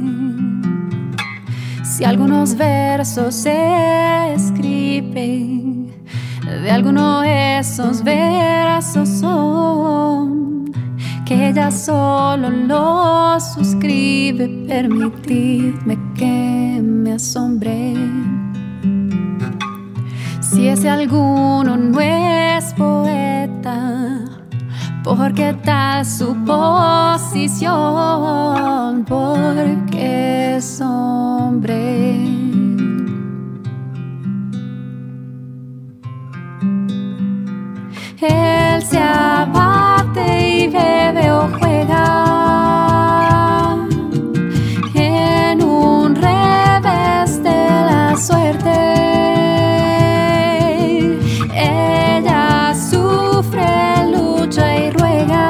Si 1.84 2.04
algunos 2.04 2.56
versos 2.56 3.36
se 3.36 4.34
escriben 4.34 5.67
de 6.63 6.71
alguno 6.71 7.21
de 7.21 7.60
esos 7.60 8.04
versos 8.04 9.10
son 9.10 10.66
que 11.27 11.49
ella 11.49 11.69
solo 11.69 12.49
los 12.49 13.53
suscribe. 13.53 14.47
Permitidme 14.67 15.97
que 16.15 16.79
me 16.81 17.13
asombre. 17.13 17.93
Si 20.39 20.69
ese 20.69 20.89
alguno 20.89 21.75
no 21.75 21.99
es 21.99 22.73
poeta, 22.75 24.23
porque 25.03 25.53
tal 25.65 26.05
su 26.05 26.33
posición, 26.45 27.73
porque 29.05 30.55
es 30.55 30.79
hombre. 30.81 32.15
Él 38.19 38.81
se 38.81 38.97
abate 40.77 41.13
y 41.13 41.13
bebe 41.13 41.31
o 41.31 41.47
juega 41.59 42.05
en 44.93 45.61
un 45.61 46.15
revés 46.15 47.43
de 47.43 47.67
la 47.89 48.15
suerte. 48.17 48.69
Ella 51.53 52.73
sufre, 52.75 54.07
lucha 54.11 54.85
y 54.85 54.91
ruega. 54.91 55.47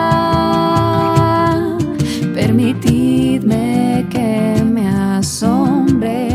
Permitidme 2.34 4.06
que 4.10 4.64
me 4.64 4.88
asombre. 4.88 6.28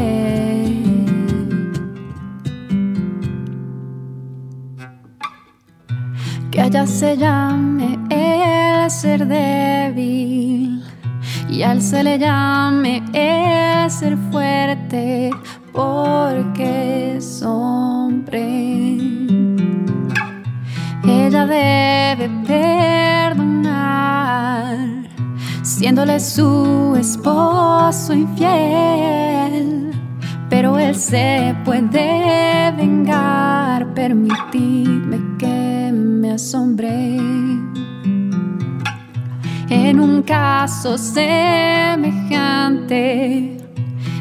que 6.51 6.61
allá 6.61 6.87
se 6.87 7.17
llame 7.17 7.72
el 7.72 7.72
ser 8.93 9.27
débil 9.27 10.85
y 11.49 11.63
al 11.63 11.81
se 11.81 12.05
le 12.05 12.19
llame 12.19 13.03
el 13.15 13.91
ser 13.91 14.19
fuerte 14.31 15.31
porque 15.73 17.17
es 17.17 17.43
hombre. 17.43 18.99
Ella 21.05 21.47
debe 21.47 22.29
perdonar, 22.47 23.79
siéndole 25.63 26.21
su 26.21 26.95
esposo 27.01 28.13
infiel, 28.13 29.91
pero 30.51 30.79
él 30.79 30.95
se 30.97 31.57
puede 31.65 32.71
vengar. 32.77 33.95
Permitidme 33.95 35.19
que 35.39 35.91
me 35.93 36.33
asombré. 36.33 37.72
En 39.75 39.99
un 40.01 40.21
caso 40.23 40.99
semejante, 40.99 41.97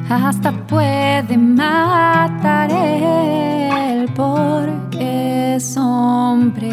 hasta 0.10 0.52
puede 0.66 1.38
matar 1.38 2.72
él 2.72 4.10
porque 4.16 5.58
hombre. 5.76 6.72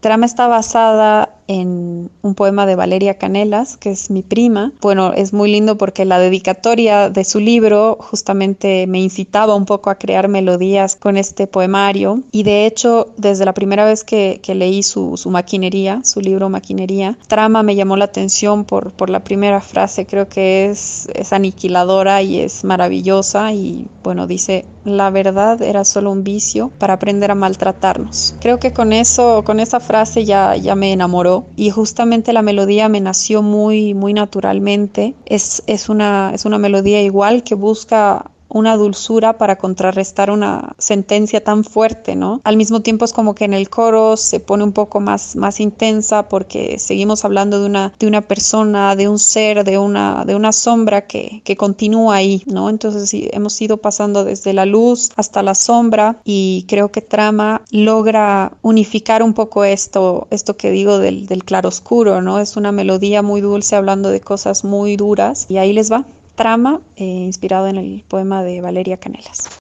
Trama 0.00 0.26
está 0.26 0.48
basada 0.48 1.28
en 1.46 2.10
un 2.22 2.34
poema 2.34 2.66
de 2.66 2.76
Valeria 2.76 3.18
Canelas, 3.18 3.76
que 3.76 3.90
es 3.90 4.10
mi 4.10 4.22
prima. 4.22 4.72
Bueno, 4.80 5.12
es 5.12 5.32
muy 5.32 5.50
lindo 5.50 5.76
porque 5.76 6.04
la 6.04 6.18
dedicatoria 6.18 7.10
de 7.10 7.24
su 7.24 7.40
libro 7.40 7.98
justamente 8.00 8.86
me 8.86 9.00
incitaba 9.00 9.54
un 9.54 9.66
poco 9.66 9.90
a 9.90 9.96
crear 9.96 10.28
melodías 10.28 10.96
con 10.96 11.16
este 11.16 11.46
poemario. 11.46 12.22
Y 12.30 12.42
de 12.42 12.66
hecho, 12.66 13.12
desde 13.16 13.44
la 13.44 13.54
primera 13.54 13.84
vez 13.84 14.04
que, 14.04 14.40
que 14.42 14.54
leí 14.54 14.82
su, 14.82 15.16
su, 15.16 15.30
maquinería, 15.30 16.02
su 16.04 16.20
libro 16.20 16.48
Maquinería, 16.48 17.18
Trama 17.26 17.62
me 17.62 17.74
llamó 17.74 17.96
la 17.96 18.06
atención 18.06 18.64
por, 18.64 18.92
por 18.92 19.10
la 19.10 19.24
primera 19.24 19.60
frase. 19.60 20.06
Creo 20.06 20.28
que 20.28 20.66
es, 20.66 21.08
es 21.14 21.32
aniquiladora 21.32 22.22
y 22.22 22.40
es 22.40 22.64
maravillosa. 22.64 23.52
Y 23.52 23.88
bueno, 24.02 24.26
dice, 24.26 24.66
la 24.84 25.10
verdad 25.10 25.60
era 25.62 25.84
solo 25.84 26.10
un 26.10 26.24
vicio 26.24 26.70
para 26.78 26.94
aprender 26.94 27.30
a 27.30 27.34
maltratarnos. 27.34 28.34
Creo 28.40 28.58
que 28.58 28.72
con 28.72 28.92
eso, 28.92 29.42
con 29.44 29.60
esa 29.60 29.80
frase 29.80 30.24
ya, 30.24 30.56
ya 30.56 30.74
me 30.74 30.92
enamoró 30.92 31.31
y 31.56 31.70
justamente 31.70 32.32
la 32.32 32.42
melodía 32.42 32.88
me 32.88 33.00
nació 33.00 33.42
muy, 33.42 33.94
muy 33.94 34.12
naturalmente. 34.14 35.14
Es, 35.26 35.62
es, 35.66 35.88
una, 35.88 36.32
es 36.34 36.44
una 36.44 36.58
melodía 36.58 37.02
igual 37.02 37.42
que 37.42 37.54
busca 37.54 38.30
una 38.52 38.76
dulzura 38.76 39.38
para 39.38 39.56
contrarrestar 39.56 40.30
una 40.30 40.74
sentencia 40.78 41.42
tan 41.42 41.64
fuerte, 41.64 42.16
¿no? 42.16 42.40
Al 42.44 42.56
mismo 42.56 42.80
tiempo 42.80 43.04
es 43.04 43.12
como 43.12 43.34
que 43.34 43.44
en 43.44 43.54
el 43.54 43.70
coro 43.70 44.16
se 44.16 44.40
pone 44.40 44.64
un 44.64 44.72
poco 44.72 45.00
más, 45.00 45.36
más 45.36 45.60
intensa 45.60 46.28
porque 46.28 46.78
seguimos 46.78 47.24
hablando 47.24 47.60
de 47.60 47.66
una, 47.66 47.92
de 47.98 48.06
una 48.06 48.22
persona, 48.22 48.96
de 48.96 49.08
un 49.08 49.18
ser, 49.18 49.64
de 49.64 49.78
una, 49.78 50.24
de 50.24 50.34
una 50.34 50.52
sombra 50.52 51.06
que, 51.06 51.42
que 51.44 51.56
continúa 51.56 52.16
ahí, 52.16 52.42
¿no? 52.46 52.68
Entonces 52.68 53.08
sí, 53.08 53.28
hemos 53.32 53.60
ido 53.60 53.78
pasando 53.78 54.24
desde 54.24 54.52
la 54.52 54.66
luz 54.66 55.10
hasta 55.16 55.42
la 55.42 55.54
sombra 55.54 56.16
y 56.24 56.64
creo 56.68 56.90
que 56.90 57.00
Trama 57.00 57.62
logra 57.70 58.52
unificar 58.62 59.22
un 59.22 59.34
poco 59.34 59.64
esto, 59.64 60.28
esto 60.30 60.56
que 60.56 60.70
digo 60.70 60.98
del, 60.98 61.26
del 61.26 61.44
claroscuro, 61.44 62.22
¿no? 62.22 62.38
Es 62.38 62.56
una 62.56 62.72
melodía 62.72 63.22
muy 63.22 63.40
dulce 63.40 63.76
hablando 63.76 64.10
de 64.10 64.20
cosas 64.20 64.64
muy 64.64 64.96
duras 64.96 65.46
y 65.48 65.56
ahí 65.56 65.72
les 65.72 65.90
va 65.90 66.04
trama 66.34 66.80
eh, 66.96 67.04
inspirado 67.04 67.68
en 67.68 67.76
el 67.76 68.04
poema 68.08 68.42
de 68.42 68.60
Valeria 68.60 68.96
Canelas. 68.96 69.58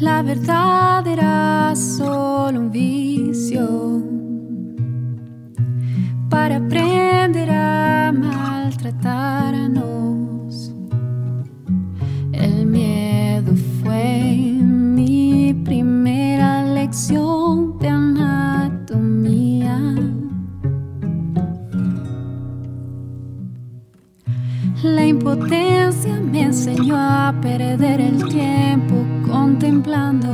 La 0.00 0.22
verdad 0.22 1.06
era 1.06 1.74
solo 1.74 2.60
un 2.60 2.70
vicio 2.70 4.00
para 6.30 6.56
aprender 6.56 7.50
a 7.50 8.12
maltratarnos. 8.12 10.72
El 12.32 12.66
miedo 12.66 13.54
fue 13.82 14.30
mi 14.62 15.52
primera 15.64 16.62
lección 16.62 17.78
de 17.78 17.88
anatomía. 17.88 19.27
La 24.82 25.04
impotencia 25.04 26.20
me 26.20 26.42
enseñó 26.42 26.94
a 26.96 27.34
perder 27.42 28.00
el 28.00 28.28
tiempo 28.28 29.04
contemplando 29.26 30.28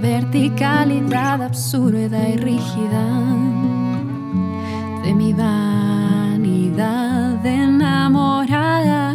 verticalidad 0.00 1.42
absurda 1.42 2.28
y 2.28 2.36
rígida 2.36 3.04
de 5.02 5.14
mi 5.14 5.32
vanidad 5.34 6.44
enamorada. 7.44 9.14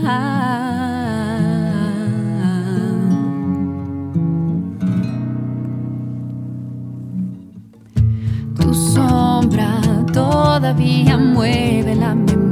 Tu 8.56 8.74
sombra 8.74 9.82
todavía 10.14 11.18
mueve 11.18 11.96
la 11.96 12.14
memoria 12.14 12.49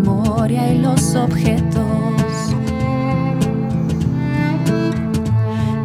y 0.51 0.77
los 0.77 1.13
objetos. 1.15 1.83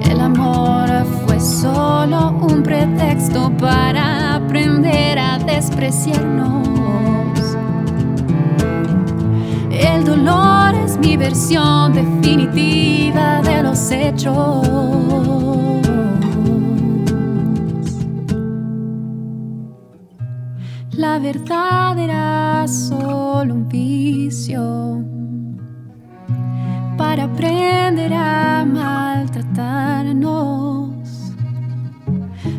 El 0.08 0.20
amor 0.20 0.88
fue 1.26 1.40
solo 1.40 2.30
un 2.40 2.62
pretexto 2.62 3.50
para 3.56 4.36
aprender 4.36 5.18
a 5.18 5.38
despreciarnos. 5.38 6.68
El 9.70 10.04
dolor 10.04 10.74
es 10.76 10.96
mi 10.98 11.16
versión 11.16 11.92
definitiva 11.92 13.42
de 13.42 13.62
los 13.64 13.90
hechos. 13.90 15.51
La 21.12 21.18
verdad 21.18 21.98
era 21.98 22.66
solo 22.66 23.52
un 23.52 23.68
vicio 23.68 25.04
para 26.96 27.24
aprender 27.24 28.14
a 28.14 28.64
maltratarnos. 28.64 31.34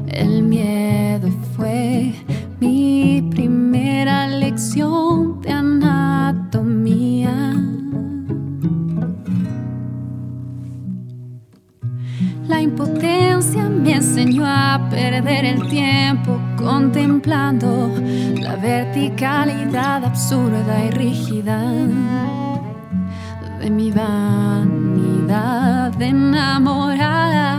El 0.05 0.43
miedo 0.43 1.29
fue 1.55 2.13
mi 2.59 3.27
primera 3.31 4.27
lección 4.27 5.41
impotencia 12.73 13.69
me 13.69 13.93
enseñó 13.93 14.43
a 14.47 14.87
perder 14.89 15.45
el 15.45 15.69
tiempo 15.69 16.39
contemplando 16.57 17.91
la 18.41 18.55
verticalidad 18.55 20.03
absurda 20.03 20.83
y 20.85 20.89
rígida 20.89 21.61
de 23.59 23.69
mi 23.69 23.91
vanidad 23.91 25.21
enamorada. 26.01 27.51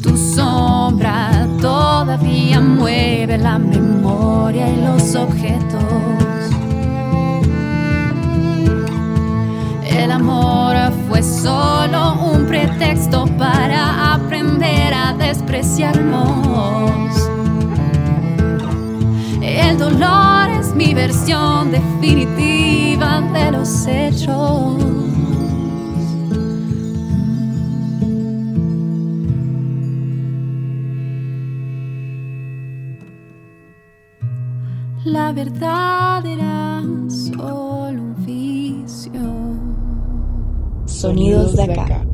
Tu 0.00 0.16
sombra 0.16 1.48
todavía 1.60 2.60
mueve 2.60 3.36
la 3.36 3.58
memoria 3.58 4.68
y 4.68 4.76
los 4.80 5.16
objetos. 5.16 6.21
El 10.02 10.10
amor 10.10 10.74
fue 11.08 11.22
solo 11.22 12.14
un 12.14 12.48
pretexto 12.48 13.24
para 13.38 14.14
aprender 14.14 14.92
a 14.92 15.12
despreciarnos. 15.12 17.30
El 19.40 19.78
dolor 19.78 20.50
es 20.58 20.74
mi 20.74 20.92
versión 20.92 21.70
definitiva 21.70 23.20
de 23.32 23.52
los 23.52 23.86
hechos. 23.86 24.82
La 35.04 35.30
verdad 35.30 36.26
era 36.26 36.51
Sonidos 41.02 41.56
de 41.56 41.64
acá. 41.64 42.06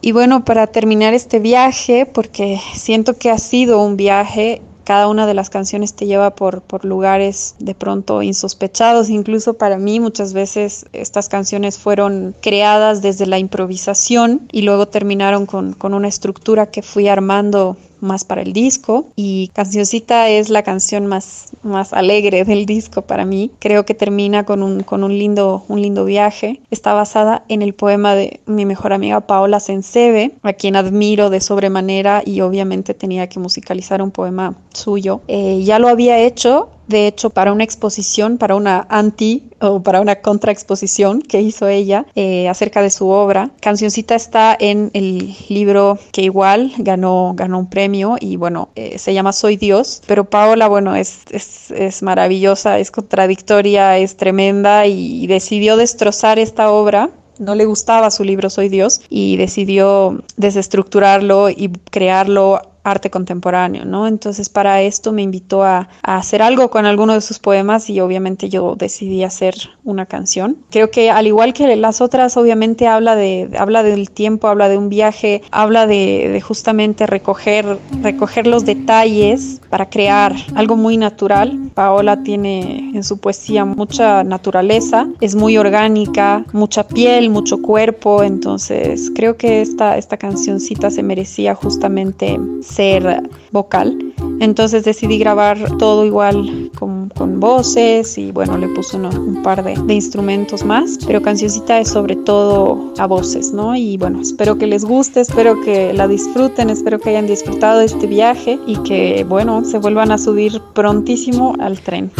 Y 0.00 0.12
bueno, 0.12 0.44
para 0.44 0.68
terminar 0.68 1.12
este 1.12 1.40
viaje, 1.40 2.06
porque 2.06 2.60
siento 2.74 3.14
que 3.14 3.28
ha 3.28 3.38
sido 3.38 3.82
un 3.82 3.96
viaje, 3.96 4.62
cada 4.84 5.08
una 5.08 5.26
de 5.26 5.34
las 5.34 5.50
canciones 5.50 5.94
te 5.94 6.06
lleva 6.06 6.36
por, 6.36 6.62
por 6.62 6.84
lugares 6.84 7.56
de 7.58 7.74
pronto 7.74 8.22
insospechados, 8.22 9.10
incluso 9.10 9.54
para 9.54 9.78
mí 9.78 9.98
muchas 9.98 10.32
veces 10.32 10.86
estas 10.92 11.28
canciones 11.28 11.80
fueron 11.80 12.36
creadas 12.40 13.02
desde 13.02 13.26
la 13.26 13.40
improvisación 13.40 14.46
y 14.52 14.62
luego 14.62 14.86
terminaron 14.86 15.46
con, 15.46 15.72
con 15.72 15.92
una 15.92 16.06
estructura 16.06 16.70
que 16.70 16.82
fui 16.82 17.08
armando 17.08 17.76
más 18.04 18.24
para 18.24 18.42
el 18.42 18.52
disco 18.52 19.08
y 19.16 19.48
Cancioncita 19.54 20.28
es 20.28 20.50
la 20.50 20.62
canción 20.62 21.06
más, 21.06 21.48
más 21.62 21.92
alegre 21.92 22.44
del 22.44 22.66
disco 22.66 23.02
para 23.02 23.24
mí. 23.24 23.50
Creo 23.58 23.84
que 23.84 23.94
termina 23.94 24.44
con 24.44 24.62
un, 24.62 24.82
con 24.82 25.02
un, 25.02 25.16
lindo, 25.18 25.64
un 25.68 25.80
lindo 25.82 26.04
viaje. 26.04 26.60
Está 26.70 26.92
basada 26.92 27.44
en 27.48 27.62
el 27.62 27.74
poema 27.74 28.14
de 28.14 28.40
mi 28.46 28.64
mejor 28.66 28.92
amiga 28.92 29.20
Paola 29.20 29.60
Sensebe, 29.60 30.32
a 30.42 30.52
quien 30.52 30.76
admiro 30.76 31.30
de 31.30 31.40
sobremanera 31.40 32.22
y 32.24 32.40
obviamente 32.40 32.94
tenía 32.94 33.28
que 33.28 33.40
musicalizar 33.40 34.02
un 34.02 34.10
poema 34.10 34.54
suyo. 34.72 35.22
Eh, 35.28 35.62
ya 35.64 35.78
lo 35.78 35.88
había 35.88 36.18
hecho 36.18 36.68
de 36.86 37.06
hecho, 37.06 37.30
para 37.30 37.52
una 37.52 37.64
exposición, 37.64 38.38
para 38.38 38.56
una 38.56 38.86
anti 38.88 39.50
o 39.60 39.82
para 39.82 40.00
una 40.00 40.16
contraexposición 40.16 41.22
que 41.22 41.40
hizo 41.40 41.68
ella 41.68 42.06
eh, 42.14 42.48
acerca 42.48 42.82
de 42.82 42.90
su 42.90 43.08
obra. 43.08 43.50
Cancioncita 43.60 44.14
está 44.14 44.56
en 44.58 44.90
el 44.92 45.34
libro 45.48 45.98
que 46.12 46.22
igual 46.22 46.72
ganó, 46.78 47.32
ganó 47.34 47.58
un 47.60 47.70
premio 47.70 48.16
y 48.20 48.36
bueno, 48.36 48.68
eh, 48.74 48.98
se 48.98 49.14
llama 49.14 49.32
Soy 49.32 49.56
Dios, 49.56 50.02
pero 50.06 50.28
Paola, 50.28 50.68
bueno, 50.68 50.94
es, 50.94 51.22
es, 51.30 51.70
es 51.70 52.02
maravillosa, 52.02 52.78
es 52.78 52.90
contradictoria, 52.90 53.98
es 53.98 54.16
tremenda 54.16 54.86
y 54.86 55.26
decidió 55.26 55.76
destrozar 55.76 56.38
esta 56.38 56.70
obra 56.70 57.10
no 57.38 57.54
le 57.54 57.64
gustaba 57.64 58.10
su 58.10 58.24
libro 58.24 58.50
Soy 58.50 58.68
Dios 58.68 59.00
y 59.08 59.36
decidió 59.36 60.22
desestructurarlo 60.36 61.50
y 61.50 61.70
crearlo 61.90 62.73
arte 62.84 63.10
contemporáneo, 63.10 63.84
¿no? 63.84 64.06
Entonces 64.06 64.48
para 64.48 64.82
esto 64.82 65.12
me 65.12 65.22
invitó 65.22 65.64
a, 65.64 65.88
hacer 66.02 66.42
algo 66.42 66.70
con 66.70 66.86
alguno 66.86 67.14
de 67.14 67.20
sus 67.20 67.38
poemas 67.38 67.88
y 67.90 67.98
obviamente 68.00 68.48
yo 68.48 68.76
decidí 68.76 69.24
hacer 69.24 69.54
una 69.84 70.06
canción. 70.06 70.58
Creo 70.70 70.90
que 70.90 71.10
al 71.10 71.26
igual 71.26 71.54
que 71.54 71.74
las 71.76 72.00
otras, 72.00 72.36
obviamente 72.36 72.86
habla, 72.86 73.16
de, 73.16 73.50
habla 73.58 73.82
del 73.82 74.10
tiempo, 74.10 74.48
habla 74.48 74.68
de 74.68 74.76
un 74.76 74.88
viaje, 74.90 75.42
habla 75.50 75.86
de, 75.86 76.28
de 76.30 76.40
justamente 76.40 77.06
recoger, 77.06 77.78
recoger 78.02 78.46
los 78.46 78.64
detalles 78.64 79.60
para 79.70 79.88
crear 79.88 80.34
algo 80.54 80.76
muy 80.76 80.96
natural. 80.96 81.58
Paola 81.74 82.22
tiene 82.22 82.90
en 82.94 83.02
su 83.02 83.18
poesía 83.18 83.64
mucha 83.64 84.22
naturaleza, 84.22 85.08
es 85.20 85.34
muy 85.34 85.56
orgánica, 85.56 86.44
mucha 86.52 86.86
piel, 86.86 87.30
mucho 87.30 87.62
cuerpo, 87.62 88.22
entonces 88.22 89.10
creo 89.14 89.36
que 89.36 89.62
esta, 89.62 89.96
esta 89.96 90.16
cancioncita 90.16 90.90
se 90.90 91.02
merecía 91.02 91.54
justamente 91.54 92.38
ser 92.74 93.22
vocal. 93.52 93.96
Entonces 94.40 94.84
decidí 94.84 95.18
grabar 95.18 95.76
todo 95.78 96.04
igual 96.04 96.70
con, 96.78 97.08
con 97.08 97.40
voces 97.40 98.18
y 98.18 98.32
bueno, 98.32 98.58
le 98.58 98.68
puse 98.68 98.96
uno, 98.96 99.10
un 99.10 99.42
par 99.42 99.62
de, 99.62 99.76
de, 99.76 99.94
instrumentos 99.94 100.64
más, 100.64 100.98
pero 101.06 101.22
Cancioncita 101.22 101.78
es 101.78 101.88
sobre 101.88 102.16
todo 102.16 102.92
a 102.98 103.06
voces, 103.06 103.52
¿no? 103.52 103.76
Y 103.76 103.96
bueno, 103.96 104.20
espero 104.20 104.58
que 104.58 104.66
les 104.66 104.84
guste, 104.84 105.20
espero 105.20 105.60
que 105.60 105.92
la 105.92 106.08
disfruten, 106.08 106.68
espero 106.70 106.98
que 106.98 107.10
hayan 107.10 107.26
disfrutado 107.26 107.78
de 107.78 107.86
este 107.86 108.06
viaje 108.06 108.58
y 108.66 108.76
que 108.78 109.24
bueno, 109.28 109.64
se 109.64 109.78
vuelvan 109.78 110.10
a 110.10 110.18
subir 110.18 110.60
prontísimo 110.74 111.54
al 111.60 111.80
tren. 111.80 112.10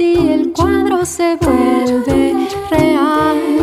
Y 0.00 0.28
el 0.28 0.52
cuadro 0.52 1.04
se 1.04 1.36
vuelve 1.36 2.48
real 2.70 3.57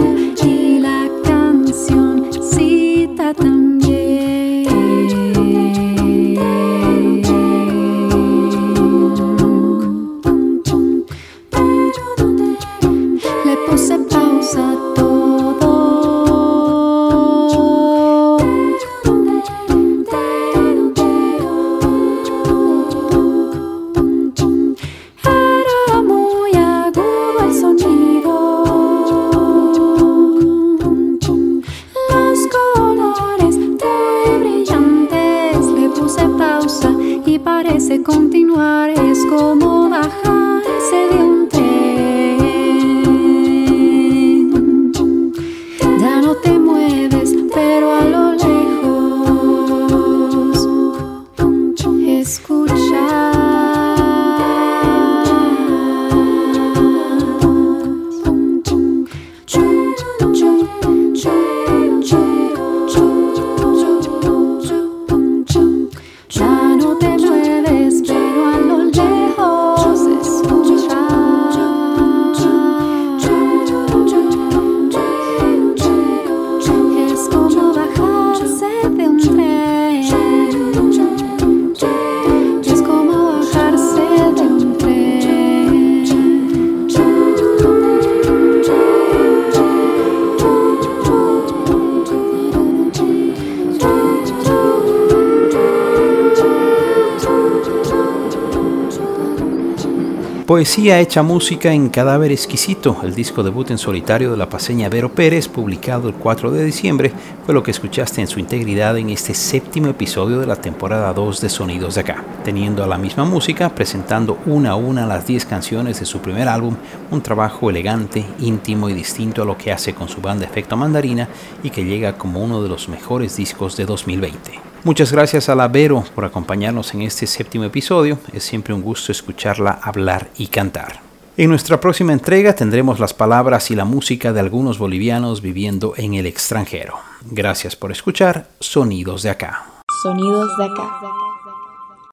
Poesía 100.56 101.02
hecha 101.02 101.22
música 101.22 101.74
en 101.74 101.90
Cadáver 101.90 102.32
Exquisito, 102.32 103.02
el 103.04 103.14
disco 103.14 103.44
debut 103.44 103.72
en 103.72 103.78
solitario 103.78 104.32
de 104.32 104.38
la 104.38 104.48
paseña 104.48 104.88
Vero 104.88 105.12
Pérez, 105.12 105.50
publicado 105.50 106.08
el 106.08 106.16
4 106.16 106.50
de 106.50 106.64
diciembre, 106.64 107.12
fue 107.46 107.54
lo 107.54 107.62
que 107.62 107.72
escuchaste 107.72 108.22
en 108.22 108.28
su 108.28 108.40
integridad 108.40 108.98
en 108.98 109.10
este 109.10 109.34
séptimo 109.34 109.90
episodio 109.90 110.40
de 110.40 110.48
la 110.48 110.56
temporada 110.56 111.12
2 111.12 111.42
de 111.42 111.50
Sonidos 111.50 111.96
de 111.96 112.02
Acá, 112.02 112.24
teniendo 112.46 112.86
a 112.86 112.88
la 112.88 112.98
misma 112.98 113.26
música, 113.26 113.68
presentando 113.76 114.38
una 114.46 114.70
a 114.70 114.76
una 114.76 115.06
las 115.06 115.28
10 115.28 115.46
canciones 115.46 116.00
de 116.00 116.06
su 116.06 116.20
primer 116.20 116.48
álbum, 116.48 116.78
un 117.12 117.20
trabajo 117.20 117.70
elegante, 117.70 118.26
íntimo 118.40 118.90
y 118.90 118.94
distinto 118.94 119.42
a 119.42 119.46
lo 119.46 119.58
que 119.58 119.74
hace 119.74 119.94
con 119.94 120.08
su 120.08 120.22
banda 120.22 120.46
Efecto 120.46 120.78
Mandarina 120.78 121.28
y 121.64 121.70
que 121.70 121.84
llega 121.84 122.18
como 122.18 122.42
uno 122.42 122.64
de 122.64 122.70
los 122.70 122.88
mejores 122.88 123.36
discos 123.36 123.76
de 123.76 123.86
2020. 123.86 124.75
Muchas 124.86 125.12
gracias 125.12 125.50
a 125.50 125.56
la 125.56 125.68
Vero 125.68 126.04
por 126.14 126.26
acompañarnos 126.26 126.94
en 126.94 127.02
este 127.02 127.26
séptimo 127.26 127.64
episodio. 127.64 128.20
Es 128.32 128.44
siempre 128.44 128.72
un 128.72 128.84
gusto 128.84 129.12
escucharla 129.12 129.80
hablar 129.82 130.30
y 130.38 130.46
cantar. 130.46 131.00
En 131.38 131.50
nuestra 131.50 131.80
próxima 131.80 132.14
entrega 132.14 132.54
tendremos 132.54 133.00
las 133.00 133.12
palabras 133.12 133.72
y 133.72 133.76
la 133.76 133.84
música 133.84 134.32
de 134.32 134.42
algunos 134.42 134.78
bolivianos 134.78 135.42
viviendo 135.42 135.96
en 135.98 136.14
el 136.14 136.28
extranjero. 136.28 136.98
Gracias 137.32 137.76
por 137.76 137.92
escuchar 137.92 138.48
Sonidos 138.60 139.24
de 139.24 139.32
Acá. 139.32 139.66
Sonidos 140.04 140.56
de 140.56 140.66
acá. 140.66 141.35